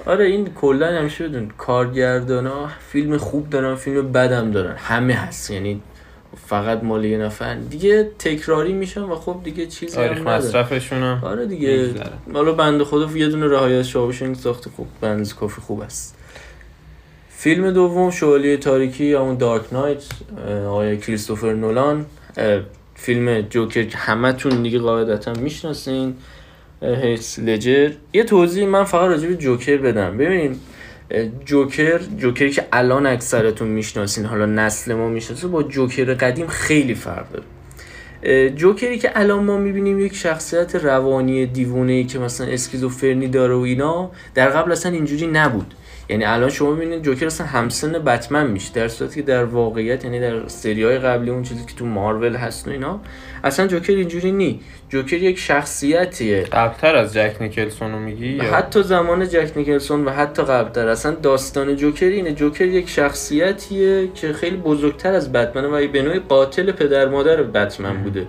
[0.06, 5.50] آره این کلا همیشه بدون کارگردان ها فیلم خوب دارن فیلم بدم دارن همه هست.
[5.50, 5.80] یعنی
[6.46, 7.54] فقط مال یه نفر.
[7.54, 11.94] دیگه تکراری میشن و خب دیگه چیزی تاریخ مصرفشون آره دیگه
[12.34, 16.16] حالا بنده خدا یه دونه رهایت شاوشنگ ساخته خوب بند کافی خوب است.
[17.30, 20.04] فیلم دوم شوالیه تاریکی یا اون دارک نایت
[20.66, 22.06] آقای کریستوفر نولان.
[22.94, 26.16] فیلم جوکر که همتون دیگه قاعدتا می‌شناسین.
[26.84, 30.16] هیس لجر یه توضیح من فقط راجع به جوکر بدم.
[30.18, 30.60] ببینیم
[31.44, 37.26] جوکر جوکری که الان اکثرتون می‌شناسین حالا نسل ما می‌شناسه با جوکر قدیم خیلی فرق
[37.32, 37.44] داره.
[38.50, 43.58] جوکری که الان ما می‌بینیم یک شخصیت روانی دیوونه ای که مثلا اسکیزوفرنی داره و
[43.58, 45.74] اینا در قبل اصلا اینجوری نبود.
[46.08, 50.20] یعنی الان شما می‌بینید جوکر اصلا همسن بتمن میشه در صورتی که در واقعیت یعنی
[50.20, 53.00] در سری های قبلی اون چیزی که تو مارول هست و اینا
[53.44, 54.60] اصلا جوکر اینجوری نی.
[54.88, 56.42] جوکر یک شخصیتیه.
[56.42, 60.88] قبلتر از جک نیکلسون رو میگی؟ حتی زمان جک نیکلسون و حتی قبلتر.
[60.88, 62.32] اصلا داستان جوکر اینه.
[62.32, 68.02] جوکر یک شخصیتیه که خیلی بزرگتر از بتمن و به نوعی قاتل پدر مادر بتمن
[68.02, 68.26] بوده.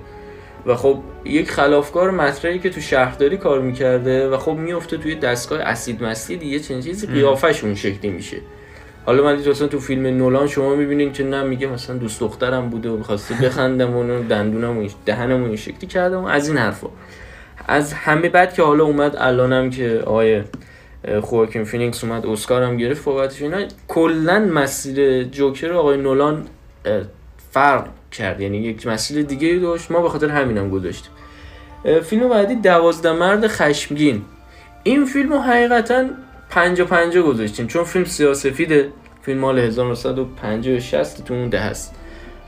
[0.66, 5.60] و خب یک خلافکار مطرحی که تو شهرداری کار می‌کرده و خب میفته توی دستگاه
[5.60, 8.38] اسید مستی دیگه چنین چیزی قیافش اون شکلی میشه.
[9.06, 12.90] حالا من مثلا تو فیلم نولان شما می‌بینین که نه میگه مثلا دوست دخترم بوده
[12.90, 16.88] و می‌خواسته بخندم و دندونم و دهنم این شکلی کردم و از این حرفا.
[17.68, 20.42] از همه بعد که حالا اومد الانم که آقای
[21.22, 26.46] خواکین فینیکس اومد اسکار هم گرفت بابتش اینا کلا مسیر جوکر آقای نولان
[27.52, 28.42] فرق کرد.
[28.42, 29.92] یعنی یک مسئله دیگه داشت.
[29.92, 31.12] ما به خاطر همینم گذاشتیم.
[32.04, 34.22] فیلم بعدی دوازده مرد خشمگین.
[34.84, 36.06] این فیلم رو حقیقتا
[36.50, 37.68] پنجا پنجا گذاشتیم.
[37.68, 38.90] چون فیلم سیاسفیده
[39.22, 41.96] فیلم مال 1950 60 تو اون ده هست.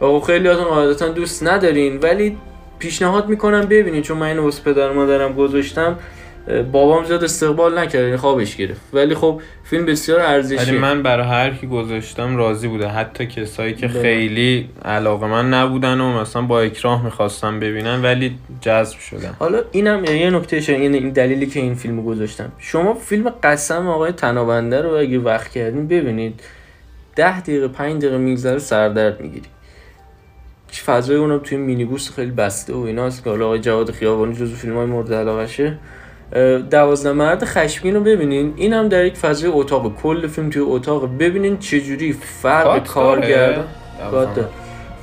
[0.02, 1.98] و خیلی ازون قاعدتا دوست ندارین.
[1.98, 2.38] ولی
[2.80, 4.02] پیشنهاد می‌کنم ببینین.
[4.02, 6.00] چون من اینو واسه پدر مادرم گذاشتم.
[6.72, 8.82] بابام زیاد استقبال نکرد یعنی خوابش گرفت.
[8.94, 12.88] ولی خب فیلم بسیار ارزشی ولی من برای هر کی گذاشتم راضی بوده.
[12.88, 19.00] حتی کسایی که خیلی علاقه من نبودن و مثلا با اکراه می‌خواستم ببینن ولی جذب
[19.00, 19.36] شدن.
[19.40, 22.52] حالا اینم یه نکته شد این دلیلی که این فیلمو گذاشتم.
[22.58, 26.42] شما فیلم قسم آقای تنابنده رو اگه وقت کردین ببینید.
[27.16, 29.48] ده دقیقه پنج دقیقه میگذره سردرد می‌گیری.
[30.86, 34.76] فضای اونم توی مینیبوس خیلی بسته و ایناست که حالا آقای جواد خیابانی جزو فیلم
[34.76, 35.78] های مورد علاقشه
[36.70, 38.54] دوازده مرد خشمگین رو ببینین.
[38.56, 39.96] این هم در یک فضای اتاق.
[39.96, 41.18] کل فیلم توی اتاق.
[41.18, 43.66] ببینین چجوری فرق کارگردان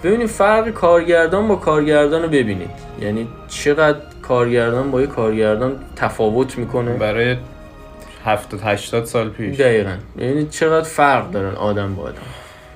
[0.04, 6.94] ببینید فرق کارگردان با کارگردان رو ببینید یعنی چقدر کارگردان با یه کارگردان تفاوت می‌کنه.
[6.94, 7.36] برای
[8.24, 9.60] 70 80 سال پیش.
[9.60, 9.96] دقیقا.
[10.18, 12.22] یعنی چقدر فرق دارن آدم با آدم.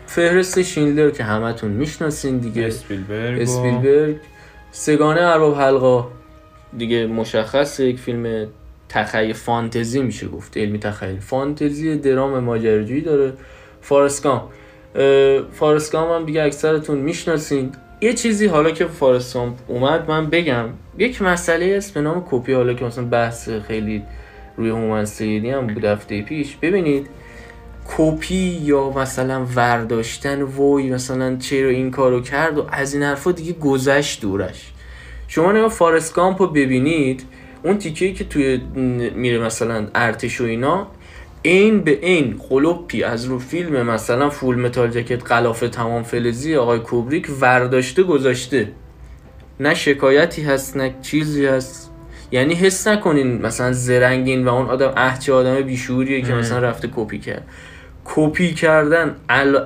[0.07, 2.67] فهرست شینلر که همتون می‌شناسین دیگه.
[2.67, 4.17] اسپیلبرگ اسپیلبرگ
[4.71, 6.07] سه‌گانه ارباب حلقا.
[6.79, 8.47] دیگه مشخص یک فیلم
[8.89, 13.33] تخیل فانتزی میشه گفت علمی تخیل فانتزی درام ماجراجویی داره.
[13.81, 14.43] Forrest Gump
[15.53, 20.65] Forrest Gump هم دیگه اکثرتون می‌شناسین یه چیزی حالا که Forrest Gump اومد من بگم.
[20.99, 24.03] یک مسئله است به نام کپی حالا که مثلا بحث خیلی
[24.57, 26.57] روی هومن سیدی هم بود هفته پیش.
[26.57, 27.07] ببینید
[27.97, 33.53] کپی یا مثلا ورداشتن وای مثلا چرا این کارو کرد و از این حرفا دیگه
[33.53, 34.73] گذشت دورش.
[35.29, 37.25] شما نگاه Forrest Gump رو ببینید
[37.63, 38.57] اون تیکه که توی
[39.15, 40.87] میره مثلا ارتش و اینا
[41.43, 46.79] عین به عین کپی از رو فیلم مثلا Full Metal Jacket غلاف تمام فلزی آقای
[46.79, 48.73] کوبریک ورداشته گذاشته.
[49.61, 51.91] نه شکایتی هست نه چیزی هست.
[52.33, 57.19] یعنی حس نکنین مثلا زرنگین و اون آدم احچه آدم بیشعوریه که مثلا رفته کپی
[57.19, 57.49] کرد.
[58.15, 59.17] کپی کردن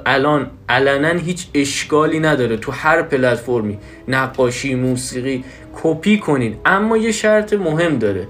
[0.06, 3.78] الان علنا هیچ اشکالی نداره تو هر پلتفرمی.
[4.08, 5.44] نقاشی موسیقی
[5.82, 6.56] کپی کنین.
[6.64, 8.26] اما یه شرط مهم داره.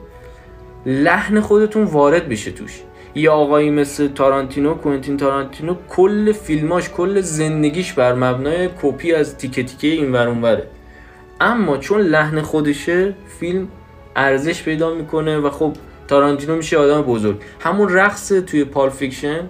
[0.87, 2.81] لحن خودتون وارد بشه توش.
[3.15, 9.63] یه آقایی مثل تارانتینو کوینتین تارانتینو کل فیلماش کل زندگیش بر مبنای کپی از تیکه
[9.63, 10.67] تیکه اینور اونوره
[11.41, 13.69] اما چون لحن خودشه فیلم
[14.17, 15.73] ارزش پیدا می‌کنه و خب
[16.09, 17.37] تارانتینو میشه آدم بزرگ.
[17.61, 19.49] همون رقص توی Pulp Fiction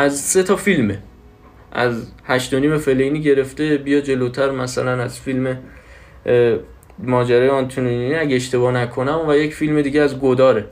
[0.00, 0.98] از سه تا فیلمه.
[1.72, 5.58] از هشت و نیم فلینی گرفته بیا جلوتر مثلا از فیلم
[6.98, 10.64] ماجرای آنتونیونی اگه اشتباه نکنم و یک فیلم دیگه از گوداره.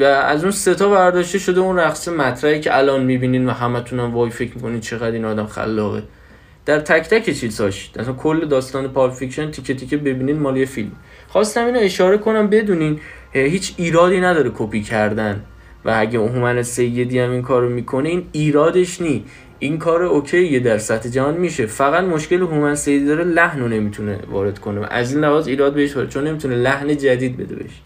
[0.00, 4.14] و از اون سه تا برداشته شده اون رقص مطرحی که الان می‌بینین و همتونم
[4.14, 6.02] وای فکر می‌کنین چقدر این آدم خلاقه.
[6.66, 10.92] در تک تک چیزاش اصلا کل داستان Pulp Fiction تیکه تیکه ببینین مال یه فیلمه.
[11.28, 13.00] خواستم اینو اشاره کنم بدونین
[13.32, 15.44] هیچ ایرادی نداره کپی کردن.
[15.84, 19.24] و اگه هومن سیدی هم این کارو می‌کنه این ایرادش نی.
[19.58, 21.66] این کار OK یه در سطح جهان میشه.
[21.66, 24.86] فقط مشکل هومن سیدی داره لحن رو نمی‌تونه وارد کنه.
[24.90, 27.80] از این لحاظ ایراد بهش وارد چون نمی‌تونه لحن جدید بده بهش.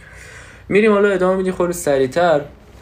[0.68, 2.40] میریم حالا ادامه میدیم خود سریعتر.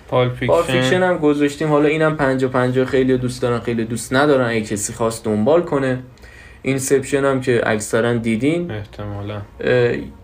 [0.09, 0.62] Pulp Fiction.
[0.62, 1.68] Fiction هم گذاشتیم.
[1.68, 4.46] حالا اینم 50 50 خیلی دوست دارن خیلی دوست ندارن.
[4.46, 5.98] اگه کسی خواست دنبال کنه.
[6.66, 8.70] Inception هم که اکثرا دیدین.
[8.70, 9.40] احتمالا.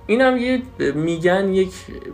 [0.07, 0.63] اینم یه
[0.95, 1.73] میگن یک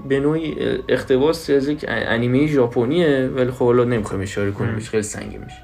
[0.09, 0.57] به نوعی
[0.89, 5.63] اقتباس از یک انیمه ژاپنیه ولی خب حالا نمی‌خوایم اشاره کنیم خیلی سنگین میشه.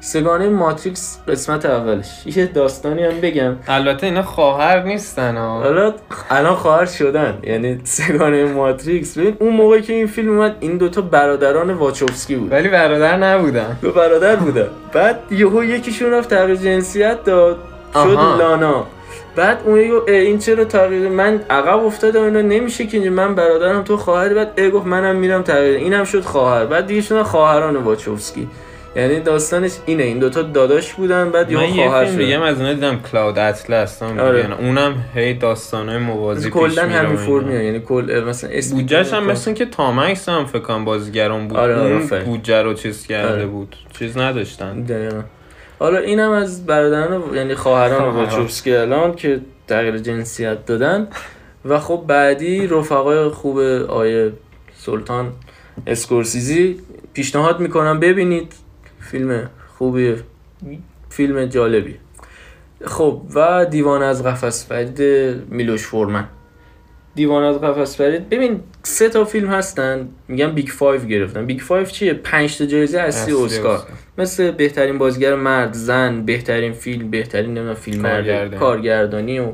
[0.00, 2.22] سگانه ماتریکس قسمت اولش.
[2.36, 3.56] یه داستانی هم بگم.
[3.68, 5.94] البته اینا خواهر نیستن حالا
[6.30, 7.38] الان خواهر شدن.
[7.42, 9.18] یعنی سگانه ماتریکس.
[9.18, 12.52] ببین اون موقعی که این فیلم اومد این دوتا برادران واچوفسکی بود.
[12.52, 13.78] ولی برادر نبودن.
[13.82, 14.68] دو برادر بودن.
[14.92, 17.75] بعد یهو یکیشون رفت تغییر جنسیت داد.
[17.94, 18.86] شد لانا.
[19.36, 24.34] بعد اون این چرا تغییر من عقب افتادم اینا نمیشه که من برادرم تو خواهر.
[24.34, 25.76] بعد ای گفت منم میرم تغییر.
[25.76, 26.66] اینم شد خواهر.
[26.66, 28.48] بعد دیگه شدن خواهران واچوفسکی.
[28.96, 30.02] یعنی داستانش اینه.
[30.02, 34.48] این دوتا داداش بودن بعد یه خواهر شد دیگه از اونها دیدم کلاود اطلس آره.
[34.58, 37.64] اونم هی داستانای موازی پیش کلا همین فرمیه.
[37.64, 41.56] یعنی کل مثلا اسم بودجهش هم مثل که تامکس هم فکر کنم بازیگران بود.
[41.56, 43.46] آره اون بودجه رو چیز کرده آره.
[43.46, 43.76] بود.
[43.98, 44.82] چیز نداشتن.
[44.82, 45.20] دقیقاً.
[45.78, 51.08] حالا اینم از برادران یعنی خواهران واچوفسکی الان که تغییر جنسیت دادن.
[51.64, 54.32] و خب بعدی رفقای خوب آقای
[54.74, 55.32] سلطان
[55.86, 56.80] اسکورسیزی
[57.12, 58.52] پیشنهاد می‌کنم ببینید
[59.00, 60.16] فیلم خوبیه
[61.08, 61.96] فیلم جالبی.
[62.84, 65.02] خب و دیوانه از قفس پرید
[65.50, 66.24] میلوش فورمن
[67.16, 71.46] دیوانه از قفس پرید ببین سه تا فیلم هستن میگم Big Five گرفتن.
[71.46, 73.82] Big Five چیه؟ پنج تا جایزه اصلی اسکار.
[74.18, 79.38] مثل بهترین بازیگر مرد زن بهترین فیلم بهترین نمی‌دونم فیلم مرد کارگردانی.
[79.38, 79.52] و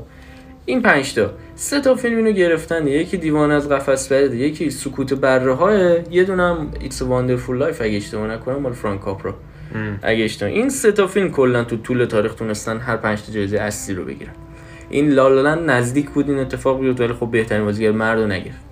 [0.66, 1.30] این پنج تا.
[1.54, 2.86] سه تا فیلم اینو گرفتن.
[2.86, 8.26] یکی دیوانه از قفس پرید یکی سکوت بره‌ها یه دونه‌م It's Wonderful Life اگه اشتباه
[8.26, 9.34] نکنم مال فرانک کاپرا.
[10.02, 13.58] اگه اشتباه این سه تا فیلم کلا تو طول تاریخ تونستن هر پنج تا جایزه
[13.58, 14.32] اصلی رو بگیرن.
[14.92, 18.26] این La La Land نزدیک بود این اتفاق بیفت ولی خب بهترین بازیگر مرد رو
[18.26, 18.62] نگرفت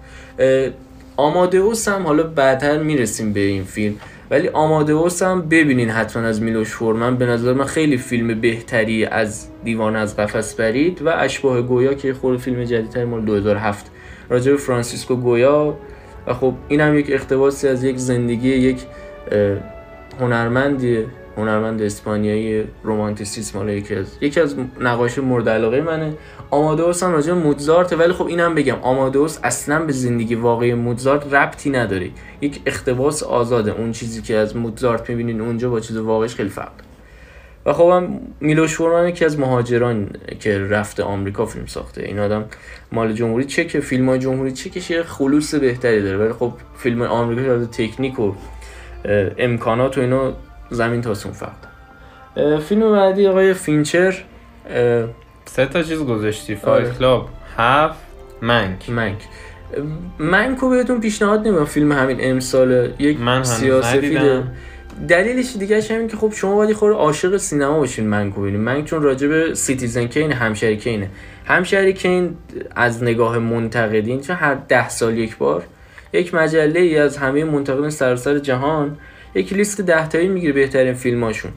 [1.54, 3.94] اوس هم حالا بعدتر می‌رسیم به این فیلم.
[4.30, 7.16] ولی اوس هم ببینین حتما از میلوش فورمن.
[7.16, 12.14] به نظر من خیلی فیلم بهتری از دیوان از قفس برید و اشباه گویا که
[12.14, 13.90] خود فیلم جدیدتر مال 2007
[14.30, 15.78] راجع به فرانسیسکو گویا
[16.26, 18.80] و خب این هم یک اقتباسی از یک زندگی یک
[20.20, 21.06] هنرمندیه
[21.36, 26.12] هنرمند اسپانیایی رومانتیسیسم حالا یکی از یکی از نقاش مورد علاقه منه.
[26.50, 31.70] آمادوس هم راجع موزارت ولی خب اینم بگم آمادوس اصلا به زندگی واقعی موزارت ربطی
[31.70, 32.10] نداره.
[32.40, 36.72] یک اقتباس آزاده اون چیزی که از موزارت می‌بینین اونجا با چیز واقعیش خیلی فرق
[37.66, 42.02] و خب هم میلوش فورمن یکی از مهاجران که رفته آمریکا فیلم ساخته.
[42.02, 42.44] این آدم
[42.92, 46.18] مال جمهوری چک فیلم های جمهوری چکش یه خلوص بهتری داره.
[46.18, 48.32] ولی خب فیلم آمریکا تکنیک و
[49.38, 50.32] امکانات و اینا
[50.70, 51.70] زمین تا آسمون فرق
[52.60, 54.24] فیلم بعدی آقای فینچر
[55.44, 56.98] سه تا چیز گذاشتی Fight آره.
[56.98, 57.98] Club هفت
[58.42, 58.90] Mank.
[58.90, 59.18] Mank.
[60.18, 64.52] Mank و بهتون پیشنهاد نمیدم فیلم همین امسال یک من سیاه سفیده ندیدم.
[65.08, 68.84] دلیلش دیگه همین که خب شما باید خوره عاشق سینما باشین Mank و ببینید Mank
[68.84, 71.10] چون راجع به Citizen Kane همشهری کینه.
[71.44, 72.36] همشهری کین
[72.76, 75.62] از نگاه منتقدین چون هر ده سال یک بار.
[76.12, 78.96] یک مجله ای از همه منتقدین سراسر جهان
[79.34, 81.52] یک لیست ده تایی می‌گیره بهترین فیلماشون.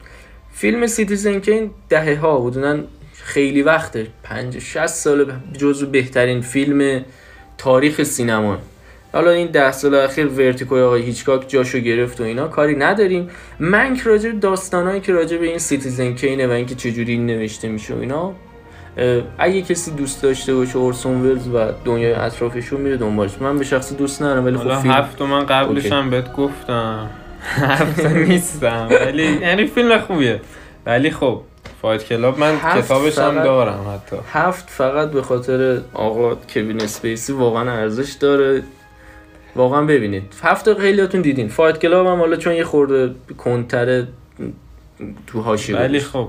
[0.52, 2.78] فیلم Citizen Kane دهه ها حدودا
[3.22, 4.06] خیلی وقته.
[4.22, 7.04] 50 60 سال جزو بهترین فیلم
[7.58, 8.58] تاریخ سینما.
[9.12, 13.30] حالا این ده سال اخیر Vertigo ی آقای هیچکاک جاشو گرفت و اینا کاری نداریم.
[13.60, 17.26] Mank راجع به داستانایی که راجع به این Citizen Kane ه و اینکه چجوری این
[17.26, 18.34] نوشته میشه و اینا
[19.38, 23.30] اگه کسی دوست داشته باشه اورسون ولز و دنیای اطرافشون میره دنبالش.
[23.40, 25.92] من به شخصی دوست ندارم ولی خب فیلم هفت من قبلش.
[25.92, 27.10] هم بهت گفتم.
[27.44, 28.88] هفت نیستم.
[28.90, 30.40] ولی یعنی فیلم خوبیه.
[30.86, 31.40] ولی خب
[31.82, 34.16] Fight Club من کتابش هم دارم حتی.
[34.32, 38.62] هفت فقط به خاطر آقا کوین اسپیسی واقعا ارزش داره.
[39.56, 40.22] واقعا ببینید.
[40.42, 41.48] هفت خیلیاتون دیدین.
[41.48, 44.08] Fight Club هم حالا چون یه خورده کنتره
[45.26, 46.00] تو حاشیه ولی.
[46.00, 46.28] خب.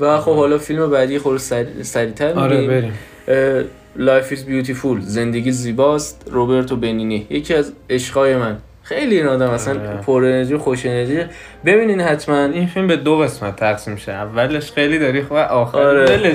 [0.00, 1.82] و خب حالا فیلم بعدی خورده سری...
[1.82, 2.92] سریعتر آره می‌ریم.
[3.26, 3.68] بریم.
[3.96, 6.28] Life Is Beautiful زندگی زیباست.
[6.30, 7.26] روبرتو بنینی.
[7.30, 8.58] یکی از عشقای من.
[8.82, 10.00] خیلی این آدم اصلا آره.
[10.00, 11.24] پر انرژی خوش انرژی.
[11.64, 16.34] ببینین حتما این فیلم به دو قسمت تقسیم شه اولش خیلی داری خب آخر آره.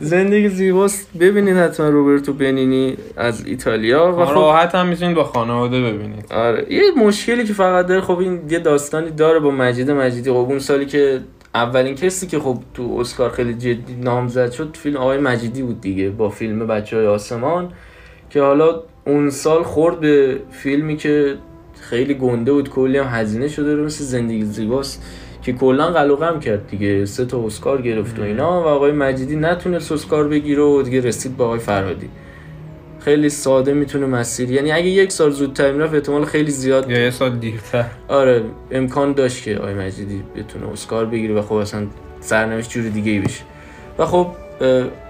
[0.00, 1.18] زندگی زیباست.
[1.20, 6.32] ببینین حتما روبرتو بنینی از ایتالیا و خب راحت هم می‌تونید با خانواده ببینید.
[6.32, 6.72] آره.
[6.72, 10.30] یه مشکلی که فقط داره خب این یه داستانی داره با مجید مجیدی.
[10.30, 11.20] خب اون سالی که
[11.54, 16.10] اولین کسی که خب تو اسکار خیلی جدی نامزد شد فیلم آقای مجیدی بود دیگه
[16.10, 17.72] با فیلم بچه های آسمان
[18.30, 21.34] که حالا اون سال خورد به فیلمی که
[21.80, 25.02] خیلی گنده بود کلی هم هزینه شده رو مثل زندگی زیباست
[25.42, 27.04] که کلا قلقم کرد دیگه.
[27.04, 28.62] سه تا اسکار گرفت و اینا.
[28.62, 32.08] و آقای مجیدی نتونست اسکار بگیره و دیگه رسید به آقای فرهادی.
[33.00, 37.10] خیلی ساده می‌تونه مسیر یعنی اگه یک سال زودتر می‌رفت احتمال خیلی زیاد یا یه
[37.10, 37.84] سال دیرتر.
[38.08, 41.86] آره امکان داشت که آقای مجیدی بتونه اسکار بگیره و خب اصلا
[42.20, 43.42] سرنوشت جور دیگه ای بشه.
[43.98, 44.26] و خب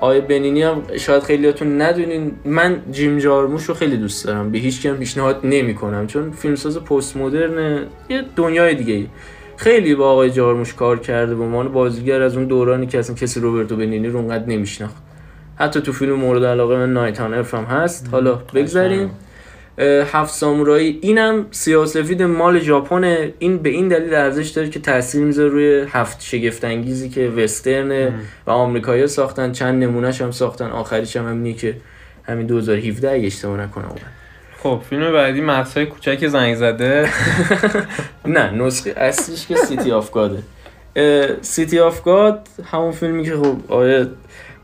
[0.00, 2.33] آقای بنینی هم شاید خیلیاتون ندونین.
[2.44, 4.50] من جیم جارموش رو خیلی دوست دارم.
[4.50, 9.07] به هیچ کم پیشنهاد نمی کنم چون فیلمساز پست مدرن یه دنیای دیگه ای
[9.57, 11.35] خیلی با آقای جارموش کار کرده.
[11.35, 14.96] به عنوان بازیگر از اون دورانی که اصلا کسی روبرتو بنینی رو اونقدر نمیشناخت.
[15.57, 17.33] حتی تو فیلم مورد علاقه من نایت هم
[17.64, 18.09] هست.
[18.12, 19.11] حالا بگذریم اه،
[19.82, 20.98] هفت سامورایی.
[21.02, 23.32] اینم سیاسفید مال ژاپنه.
[23.38, 28.12] این به این دلیل ارزش داره که تاثیر می‌ذاره روی هفت شگفت انگیزی که وسترن
[28.46, 29.52] و آمریکایی ساختن.
[29.52, 30.70] چند نمونهش هم ساختن.
[30.70, 31.76] آخریش هم همینی که
[32.22, 33.94] همین 2017 اگه اشتباه نکنم.
[34.58, 37.08] خب فیلم بعدی مغزای کوچک زنگ زده.
[38.26, 40.42] نه نسخه اصلیش که City of God
[41.40, 44.06] ه City of God همون فیلمی که خب آقای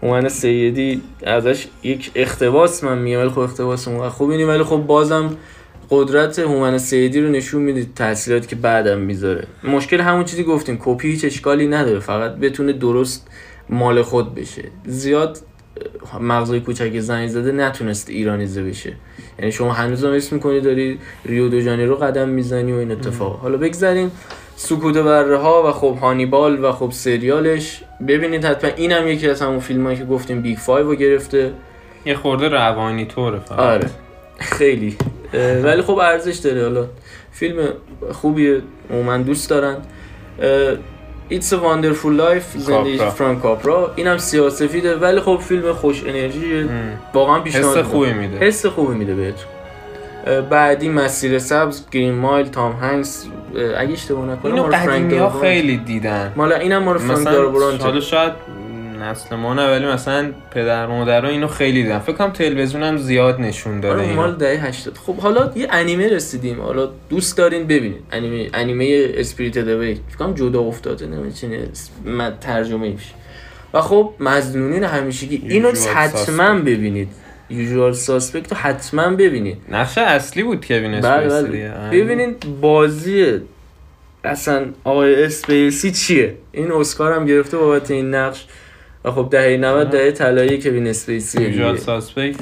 [0.02, 4.76] هومن سیدی ازش یک اقتباس من میگم ولی خب اقتباس اون خوب اینی ولی خب
[4.76, 5.36] بازم
[5.90, 9.46] قدرت هومن سیدی رو نشون میده تاثیراتی که بعدم می‌ذاره.
[9.64, 13.28] مشکل همون چیزی گفتیم کپی هیچ اشکالی نداره فقط بتونه درست
[13.68, 14.62] مال خود بشه.
[14.86, 15.38] زیاد
[16.20, 18.92] مغزای کوچک زنگ زده نتونست ایرانیزه بشه.
[19.38, 23.40] یعنی شما هنوز هم اسم می‌کنی داری ریو دو ژانیرو قدم می‌زنی و این اتفاق.
[23.40, 24.10] حالا بگذریم.
[24.62, 27.82] سکوت بره ها و خب هانیبال و خب سریالش.
[28.08, 31.52] ببینید حتما اینم یکی از همون فیلم که گفتیم Big Five رو گرفته.
[32.06, 33.58] یه خورده روانی طوره فقط.
[33.58, 33.90] آره.
[34.38, 34.96] خیلی.
[35.62, 36.62] ولی خب ارزش داره.
[36.62, 36.86] حالا
[37.32, 37.68] فیلم
[38.12, 38.62] خوبیه.
[39.06, 39.76] من دوست دارن.
[41.30, 42.98] It's a Wonderful Life زندگی.
[42.98, 46.68] فرانک کاپرا اینم سیاسفیده ولی خب فیلم خوش انرژیه.
[47.14, 47.84] واقعا پیشنهاد حس.
[47.84, 48.38] خوبی میده.
[48.38, 49.46] حس خوبی میده بهتون.
[50.50, 53.26] بعدی مسیر سبز گرین مایل تام هنگس
[53.76, 55.40] اگه اشتباه نکنم اینو قدیمی ها.
[55.40, 56.32] خیلی دیدن.
[56.36, 58.32] مالا اینم مال فرانک مثلا دارابرانت حالا شاید
[59.00, 61.98] نسل ما نه ولی مثلا پدر مادر اینو خیلی دیدن.
[61.98, 64.16] فکر کنم تلویزیون هم زیاد نشون داده آره اینو.
[64.16, 66.60] مال دهه 80 خب حالا یه انیمه رسیدیم.
[66.60, 73.14] حالا دوست دارین ببینید انیمه انیمه اسپریت دوی فکر کنم جدا افتاده نمی‌دونم ترجمه میشه
[73.74, 75.42] و خب مظنونین همیشگی.
[75.48, 77.08] اینو حتما ببینید.
[77.50, 79.58] Usual Suspect رو حتما ببینید.
[79.70, 81.72] نقش اصلی بود کوین بله اسپیسی بله.
[81.72, 82.00] آره.
[82.02, 83.40] ببینید بازی
[84.24, 88.46] اصلا آقای اسپیسی چیه؟ این اسکار هم گرفته بابت این نقش.
[89.04, 92.36] و خب دهه 90 دهه طلایی کوین اسپیسی Usual Suspect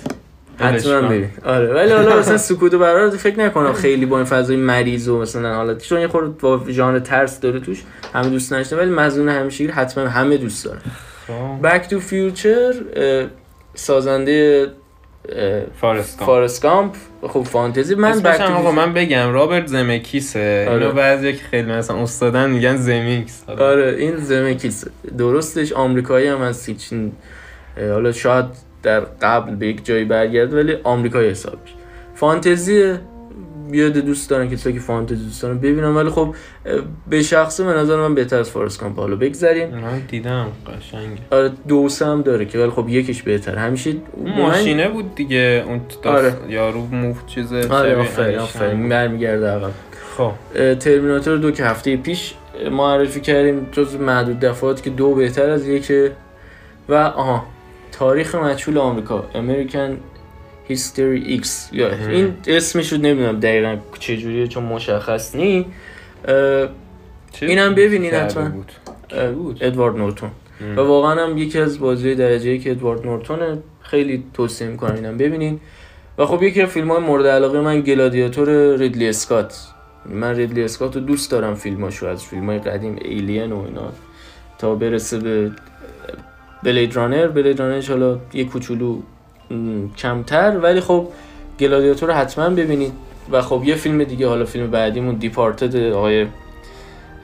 [0.60, 1.28] حتما ببین.
[1.44, 5.18] آره ولی حالا مثلا سکوت بره‌ها رو فکر نکنم خیلی با این فضای مریض و
[5.18, 7.82] مثلا حالا چون یه خورده با ژانر ترس داره توش
[8.14, 10.80] همه دوست نشته ولی مزون همیشگی حتما همه دوست دارن
[11.62, 12.74] بک تو فیوچر
[13.74, 14.66] سازنده
[16.26, 20.66] فارست گامپ خب فانتزی من بک آقا من بگم رابرت زمکیسه.
[20.70, 20.80] آره.
[20.80, 23.96] اینو بعضی که خیلی مثلا استادن میگن زمیکس آره.
[23.98, 24.84] این زمکیس
[25.18, 27.12] درستش آمریکایی هم از هیچین
[27.76, 28.44] اه، حالا شاید
[28.82, 31.74] در قبل به یک جایی برگرد ولی آمریکایی حساب میشه.
[32.14, 32.94] فانتزی
[33.70, 36.34] بیاد دوست دارن کسایی که فانتزی دوست دارن ببینم ولی خب
[37.10, 39.68] به شخصه به نظر من بهتر از فارست کامپ حالا بگذریم.
[39.68, 41.18] من دیدم قشنگه.
[41.30, 43.54] آره دو هم داره که ولی خب یکیش بهتر.
[43.56, 46.34] همیشه اون من- ماشینه بود دیگه اون آره.
[46.48, 48.38] یارو موف چیز آره آفرین.
[48.38, 48.88] آفرین.
[48.88, 49.70] برمیگرده عقب.
[50.16, 50.32] خب.
[50.74, 52.34] ترمیناتور دو که هفته پیش
[52.70, 56.12] معرفی کردیم جز معدود دفعات که دو بهتر از یکه.
[56.88, 57.46] و آها
[57.92, 59.24] تاریخ مجهول آمریکا.
[59.34, 59.96] امریکن
[60.68, 61.70] History X.
[61.72, 65.66] این اسمش رو نمی‌دونم دقیقا چجوریه چون مشخص نی.
[67.42, 68.48] اینم ببینین حتما.
[68.48, 68.72] بود؟
[69.34, 70.30] بود؟ ادوارد نورتون.
[70.76, 75.60] و واقعا هم یکی از بازی درجه یک ادوارد نورتونه خیلی توصیه می‌کنم اینم ببینین.
[76.18, 79.66] و خب یکی از فیلم های مورد علاقه من گلادیاتور ریدلی اسکات.
[80.06, 83.92] من ریدلی اسکات رو دوست دارم فیلماشو از فیلم های قدیم Alien و اینا.
[84.58, 85.50] تا برسه به
[86.62, 89.00] بلید رانر بلید رانرش حالا یه کوچولو
[89.96, 91.08] کمتر ولی خب
[91.60, 92.92] گلادیاتور رو حتما ببینید.
[93.30, 96.26] و خب یه فیلم دیگه حالا فیلم بعدیمون دیپارتد آقای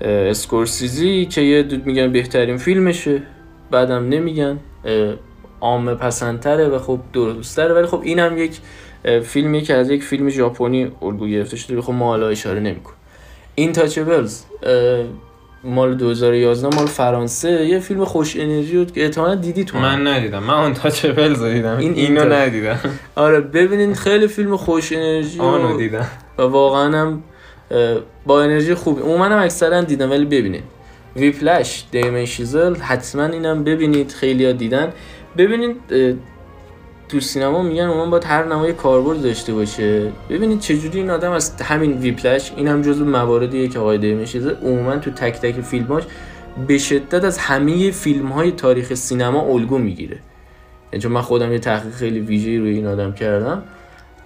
[0.01, 3.23] اسکورسیزی که یه دود میگن بهترین فیلمشه.
[3.71, 4.59] بعدم نمیگن.
[4.85, 5.15] اه،
[5.61, 8.59] عامه پسندتره و خب درستره ولی خب اینم یک
[9.05, 11.81] اه، فیلمی که از یک فیلم ژاپنی الگو گرفته شده.
[11.81, 12.93] خب ما حالا اشاره نمیکن
[13.55, 14.43] این تاچبلز
[15.65, 19.79] مال 2011 مال فرانسه یه فیلم خوش انرژی بود که احتمالاً دیدی تو.
[19.79, 20.43] من ندیدم.
[20.43, 22.25] من اون تاچبلز رو دیدم این اینو.
[22.25, 22.79] ندیدم.
[23.17, 26.07] آره ببینین خیلی فیلم خوش انرژی آنو و, دیدم.
[26.39, 27.23] و واقعا هم
[28.27, 29.03] با انرژی خوبی.
[29.03, 30.63] اون منم اکثرا دیدم ولی ببینید
[31.17, 34.13] ویپلش دیمن شیزل حتما اینم ببینید.
[34.13, 34.93] خیلی ها دیدن
[35.37, 35.77] ببینید
[37.15, 40.13] تو سینما میگن اون باید هر نمای کاربرد داشته باشه.
[40.31, 44.97] ببینید چجوری این آدم از همین ویپلش این هم جزو مواردیه که آقای شیزل عموما
[44.97, 46.03] تو تک تک فیلماش
[46.67, 50.19] به شدت از همه فیلم های تاریخ سینما الگو می‌گیره.
[50.93, 53.63] یعنی چون من خودم یه تحقیق خیلی ویژه‌ای روی این آدم کردم.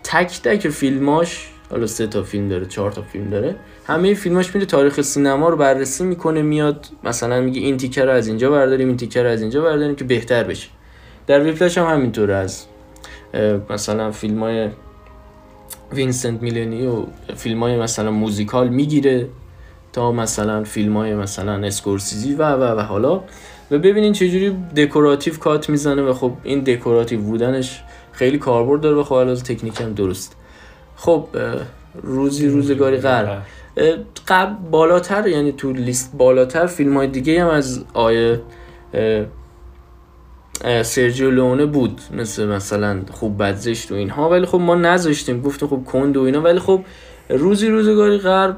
[0.04, 4.66] تک تک فیلماش حالا سه تا فیلم داره چهار تا فیلم داره همه فیلماش میره
[4.66, 8.96] تاریخ سینما رو بررسی می‌کنه میاد مثلا میگه این تیکه رو از اینجا برداریم این
[8.96, 10.68] تیکه رو از اینجا برداریم که بهتر بشه.
[11.26, 12.64] در Whiplash هم همینطوره از
[13.70, 14.68] مثلا فیلم های
[15.92, 17.02] وینسنت مینلی و
[17.36, 19.28] فیلم های مثلا موزیکال می‌گیره
[19.92, 23.22] تا مثلا فیلم های مثلا اسکورسیزی و و و حالا.
[23.70, 29.02] و ببینین چجوری دکوراتیو کات می‌زنه و خب این دکوراتیو بودنش خیلی کاربرد داره و
[29.04, 30.36] خب علاوه تکنیک هم درست.
[30.96, 31.26] خب
[32.02, 33.42] روزی روزگاری غرب.
[33.76, 33.96] اه،
[34.28, 38.40] قبل بالاتر یعنی تو لیست بالاتر فیلم های دیگه هم از آیه
[40.82, 44.30] سرجیو لونه بود مثل مثلا خوب بدزشت و اینها.
[44.30, 46.42] ولی خب ما نذاشتیم گفتیم خب کند و اینا.
[46.42, 46.80] ولی خب
[47.28, 48.56] روزی روزگاری غرب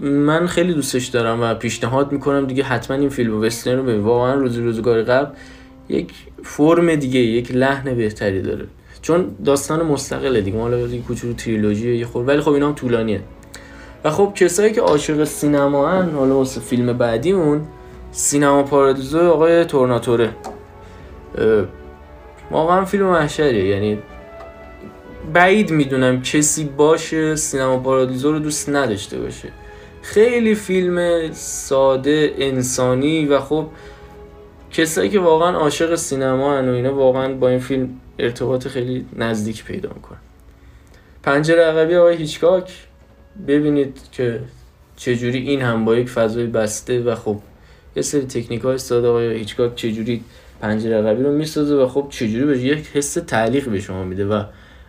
[0.00, 4.34] من خیلی دوستش دارم و پیشنهاد می‌کنم دیگه حتما این فیلم وسترن رو ببین واقعا
[4.34, 5.32] روزی روزگاری غرب
[5.88, 8.66] یک فرم دیگه یک لحن بهتری داره.
[9.02, 10.56] چون داستان مستقله دیگه.
[10.56, 13.20] مال یه کوچولو تریلوژیه یه خور ولی خب اینا هم طولانیه.
[14.04, 17.60] و خب کسایی که عاشق سینما هن حالا واسه فیلم بعدیمون
[18.12, 20.30] سینما پارادیزو آقای تورناتوره.
[22.50, 23.64] واقعا فیلم محشریه.
[23.64, 23.98] یعنی
[25.32, 29.48] بعید می‌دونم کسی باشه سینما پارادیزو رو دوست نداشته باشه.
[30.02, 33.66] خیلی فیلم ساده انسانی و خب
[34.70, 39.64] کسایی که واقعا عاشق سینما هن و اینا واقعا با این فیلم ارتباط خیلی نزدیک
[39.64, 40.18] پیدا می‌کنن.
[41.22, 42.72] پنجره عقبی آقای هیچکاک
[43.48, 44.40] ببینید که
[44.96, 47.38] چجوری این هم با یک فضای بسته و خب
[47.96, 50.24] یه سری تکنیک های ساده آقای هیچکاک چجوری
[50.62, 54.42] پنجره عقبی رو می‌سازه و خب چجوری به یک حس تعلیق به شما میده و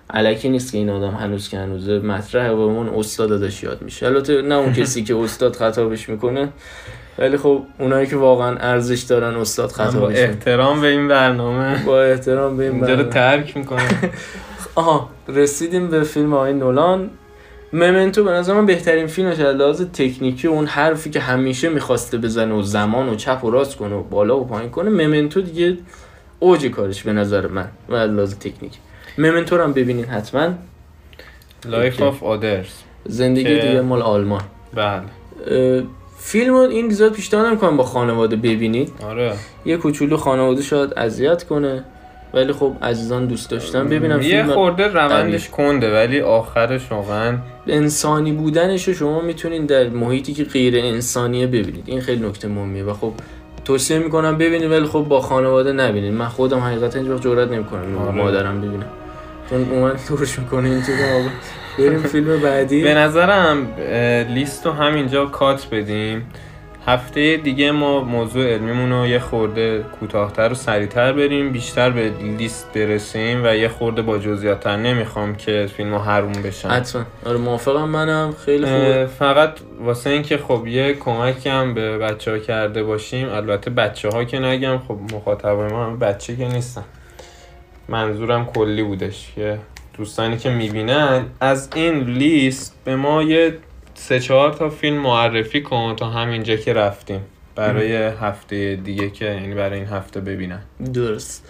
[0.10, 4.06] علکی نیست که این آدم هنوز که هنوزه مطرحه و اون استاد ازش یاد میشه.
[4.06, 6.50] البته نه اون کسی که استاد خطابش می‌کنه
[7.18, 11.84] ولی خب اونایی که واقعا ارزش دارن استاد با خطابش می‌کنه احترام به این برنامه.
[11.86, 13.04] با احترام به این برنامه.
[13.04, 13.88] ترک می‌کنم.
[14.76, 17.10] آها رسیدیم به فیلم آقای نولان.
[17.74, 22.54] ممنتو به نظر من بهترین فیلمش از لحاظ تکنیکی اون حرفی که همیشه می‌خواسته بزنه
[22.54, 25.78] و زمان و چپ و راست کنه و بالا و پایین کنه ممنتو دیگه
[26.40, 28.72] اوج کارش به نظر من و از لحاظ تکنیک
[29.18, 30.50] Memento رو هم ببینین حتما.
[31.66, 32.02] Life.
[32.02, 32.74] of Others
[33.06, 34.42] زندگی دیگه مال آلمان.
[34.74, 35.84] بله.
[36.18, 38.92] فیلم این زیاد پیشنهاد نمی‌کنم با خانواده ببینید.
[39.04, 39.34] آره.
[39.66, 41.84] یه کوچولو خانواده شاید اذیت کنه.
[42.34, 48.32] ولی خب عزیزان دوست داشتن ببینم یه فیلم خورده روندش کنده ولی آخرش واقعا انسانی
[48.32, 51.84] بودنش رو شما می‌تونین در محیطی که غیر انسانیه ببینید.
[51.86, 53.14] این خیلی نکته مهمیه و خب
[53.66, 56.14] توصیه می‌کنم ببینید ولی خب با خانواده نبینید.
[56.14, 58.12] من خودم حقیقتا هیچ وقت جرئت نمی‌کنم آره.
[58.12, 58.86] مادرم ببینم.
[59.50, 61.06] چون اومد دورش می‌کنه این چیزا.
[61.16, 61.30] آقا
[61.78, 62.84] بریم فیلم بعدی.
[62.90, 66.26] به نظرم اه، لیست رو همینجا کات بدیم.
[66.88, 72.74] هفته دیگه ما موضوع علمیمون رو یه خورده کوتاهتر و سریعتر بریم بیشتر به لیست
[72.74, 76.70] برسیم و یه خورده با جزئیات‌تر نمی‌خوام که فیلم ها حروم بشن.
[76.70, 77.04] حتما.
[77.26, 78.36] آره موافقم منم.
[78.46, 79.06] خیلی خوبه.
[79.20, 84.24] فقط واسه اینکه خب یه کمکی هم به بچه ها کرده باشیم البته بچه ها
[84.24, 86.84] که نگم خب مخاطبای ما هم بچه که نیستن.
[87.90, 89.32] منظورم کلی بودش.
[89.36, 89.60] که
[89.98, 93.58] دوستانی که می‌بینن از این لیست به ما یه
[93.94, 97.22] سه چهار تا فیلم معرفی کن تا همینجا که رفتیم.
[97.56, 100.62] برای هفته دیگه که یعنی برای این هفته ببینن.
[100.94, 101.48] درست.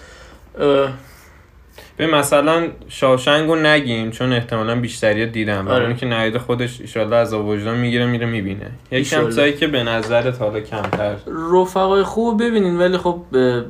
[1.98, 5.68] به مثلا شاوشنگ رو نگیم چون احتمالا بیشتری دیدم.
[5.68, 5.84] آره.
[5.84, 8.72] اونی که نهیده خودش ایشالله از وجدان می‌گیره میره می‌بینه.
[8.90, 9.28] ایشالله.
[9.28, 11.16] چیزایی که به نظرت حالا کمتر.
[11.54, 13.22] رفقای خوب ببینین ولی خب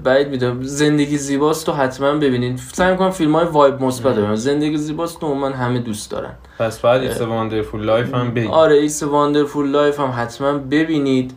[0.03, 2.57] بعید می‌دونم زندگی زیباست رو حتما ببینین.
[2.57, 4.36] سعی می‌کنم فیلم های vibe مثبت ببینم.
[4.36, 6.34] زندگی زیباست رو من همه دوست دارن.
[6.59, 11.34] پس بعد It's Wonderful Life هم بگی آره It's Wonderful Life هم حتما ببینید.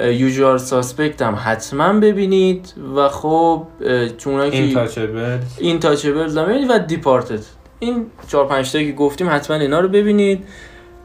[0.00, 3.66] Usual Suspect هم حتما ببینید و خب
[4.18, 7.40] چون اونایی این که Touchable Intouchables هم ببینید و Departed
[7.78, 10.44] این چهار پنج تایی که گفتیم حتما اینا رو ببینید.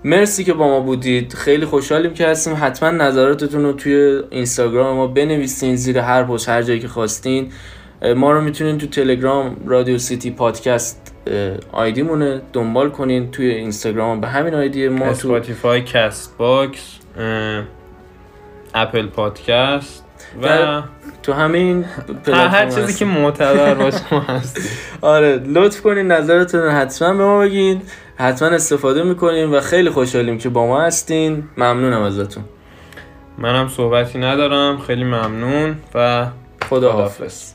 [0.04, 1.34] مرسی که با ما بودید.
[1.34, 2.58] خیلی خوشحالیم که هستیم.
[2.62, 7.52] حتما نظراتتون رو توی اینستاگرام ما بنویسین زیر هر پست هر جایی که خواستین.
[8.16, 11.14] ما رو می‌تونین تو تلگرام رادیو سیتی پادکست
[11.72, 17.00] آیدی مونه دنبال کنین توی اینستاگرام به همین آیدی ما تو Spotify Castbox
[18.74, 20.04] Apple Podcast
[20.44, 20.82] و
[21.24, 21.86] تو همین
[22.28, 22.94] هر, چیزی.
[22.94, 24.64] که معتبر باشه ما هستیم
[25.02, 27.82] آره لطف کنین نظرتون رو حتما به ما بگین.
[28.18, 31.44] حتما استفاده می‌کنیم و خیلی خوشحالیم که با ما هستین.
[31.58, 32.44] ممنونم ازتون.
[33.38, 34.78] منم صحبتی ندارم.
[34.78, 37.20] خیلی ممنون و خدا خداحافظ.
[37.22, 37.54] حافظ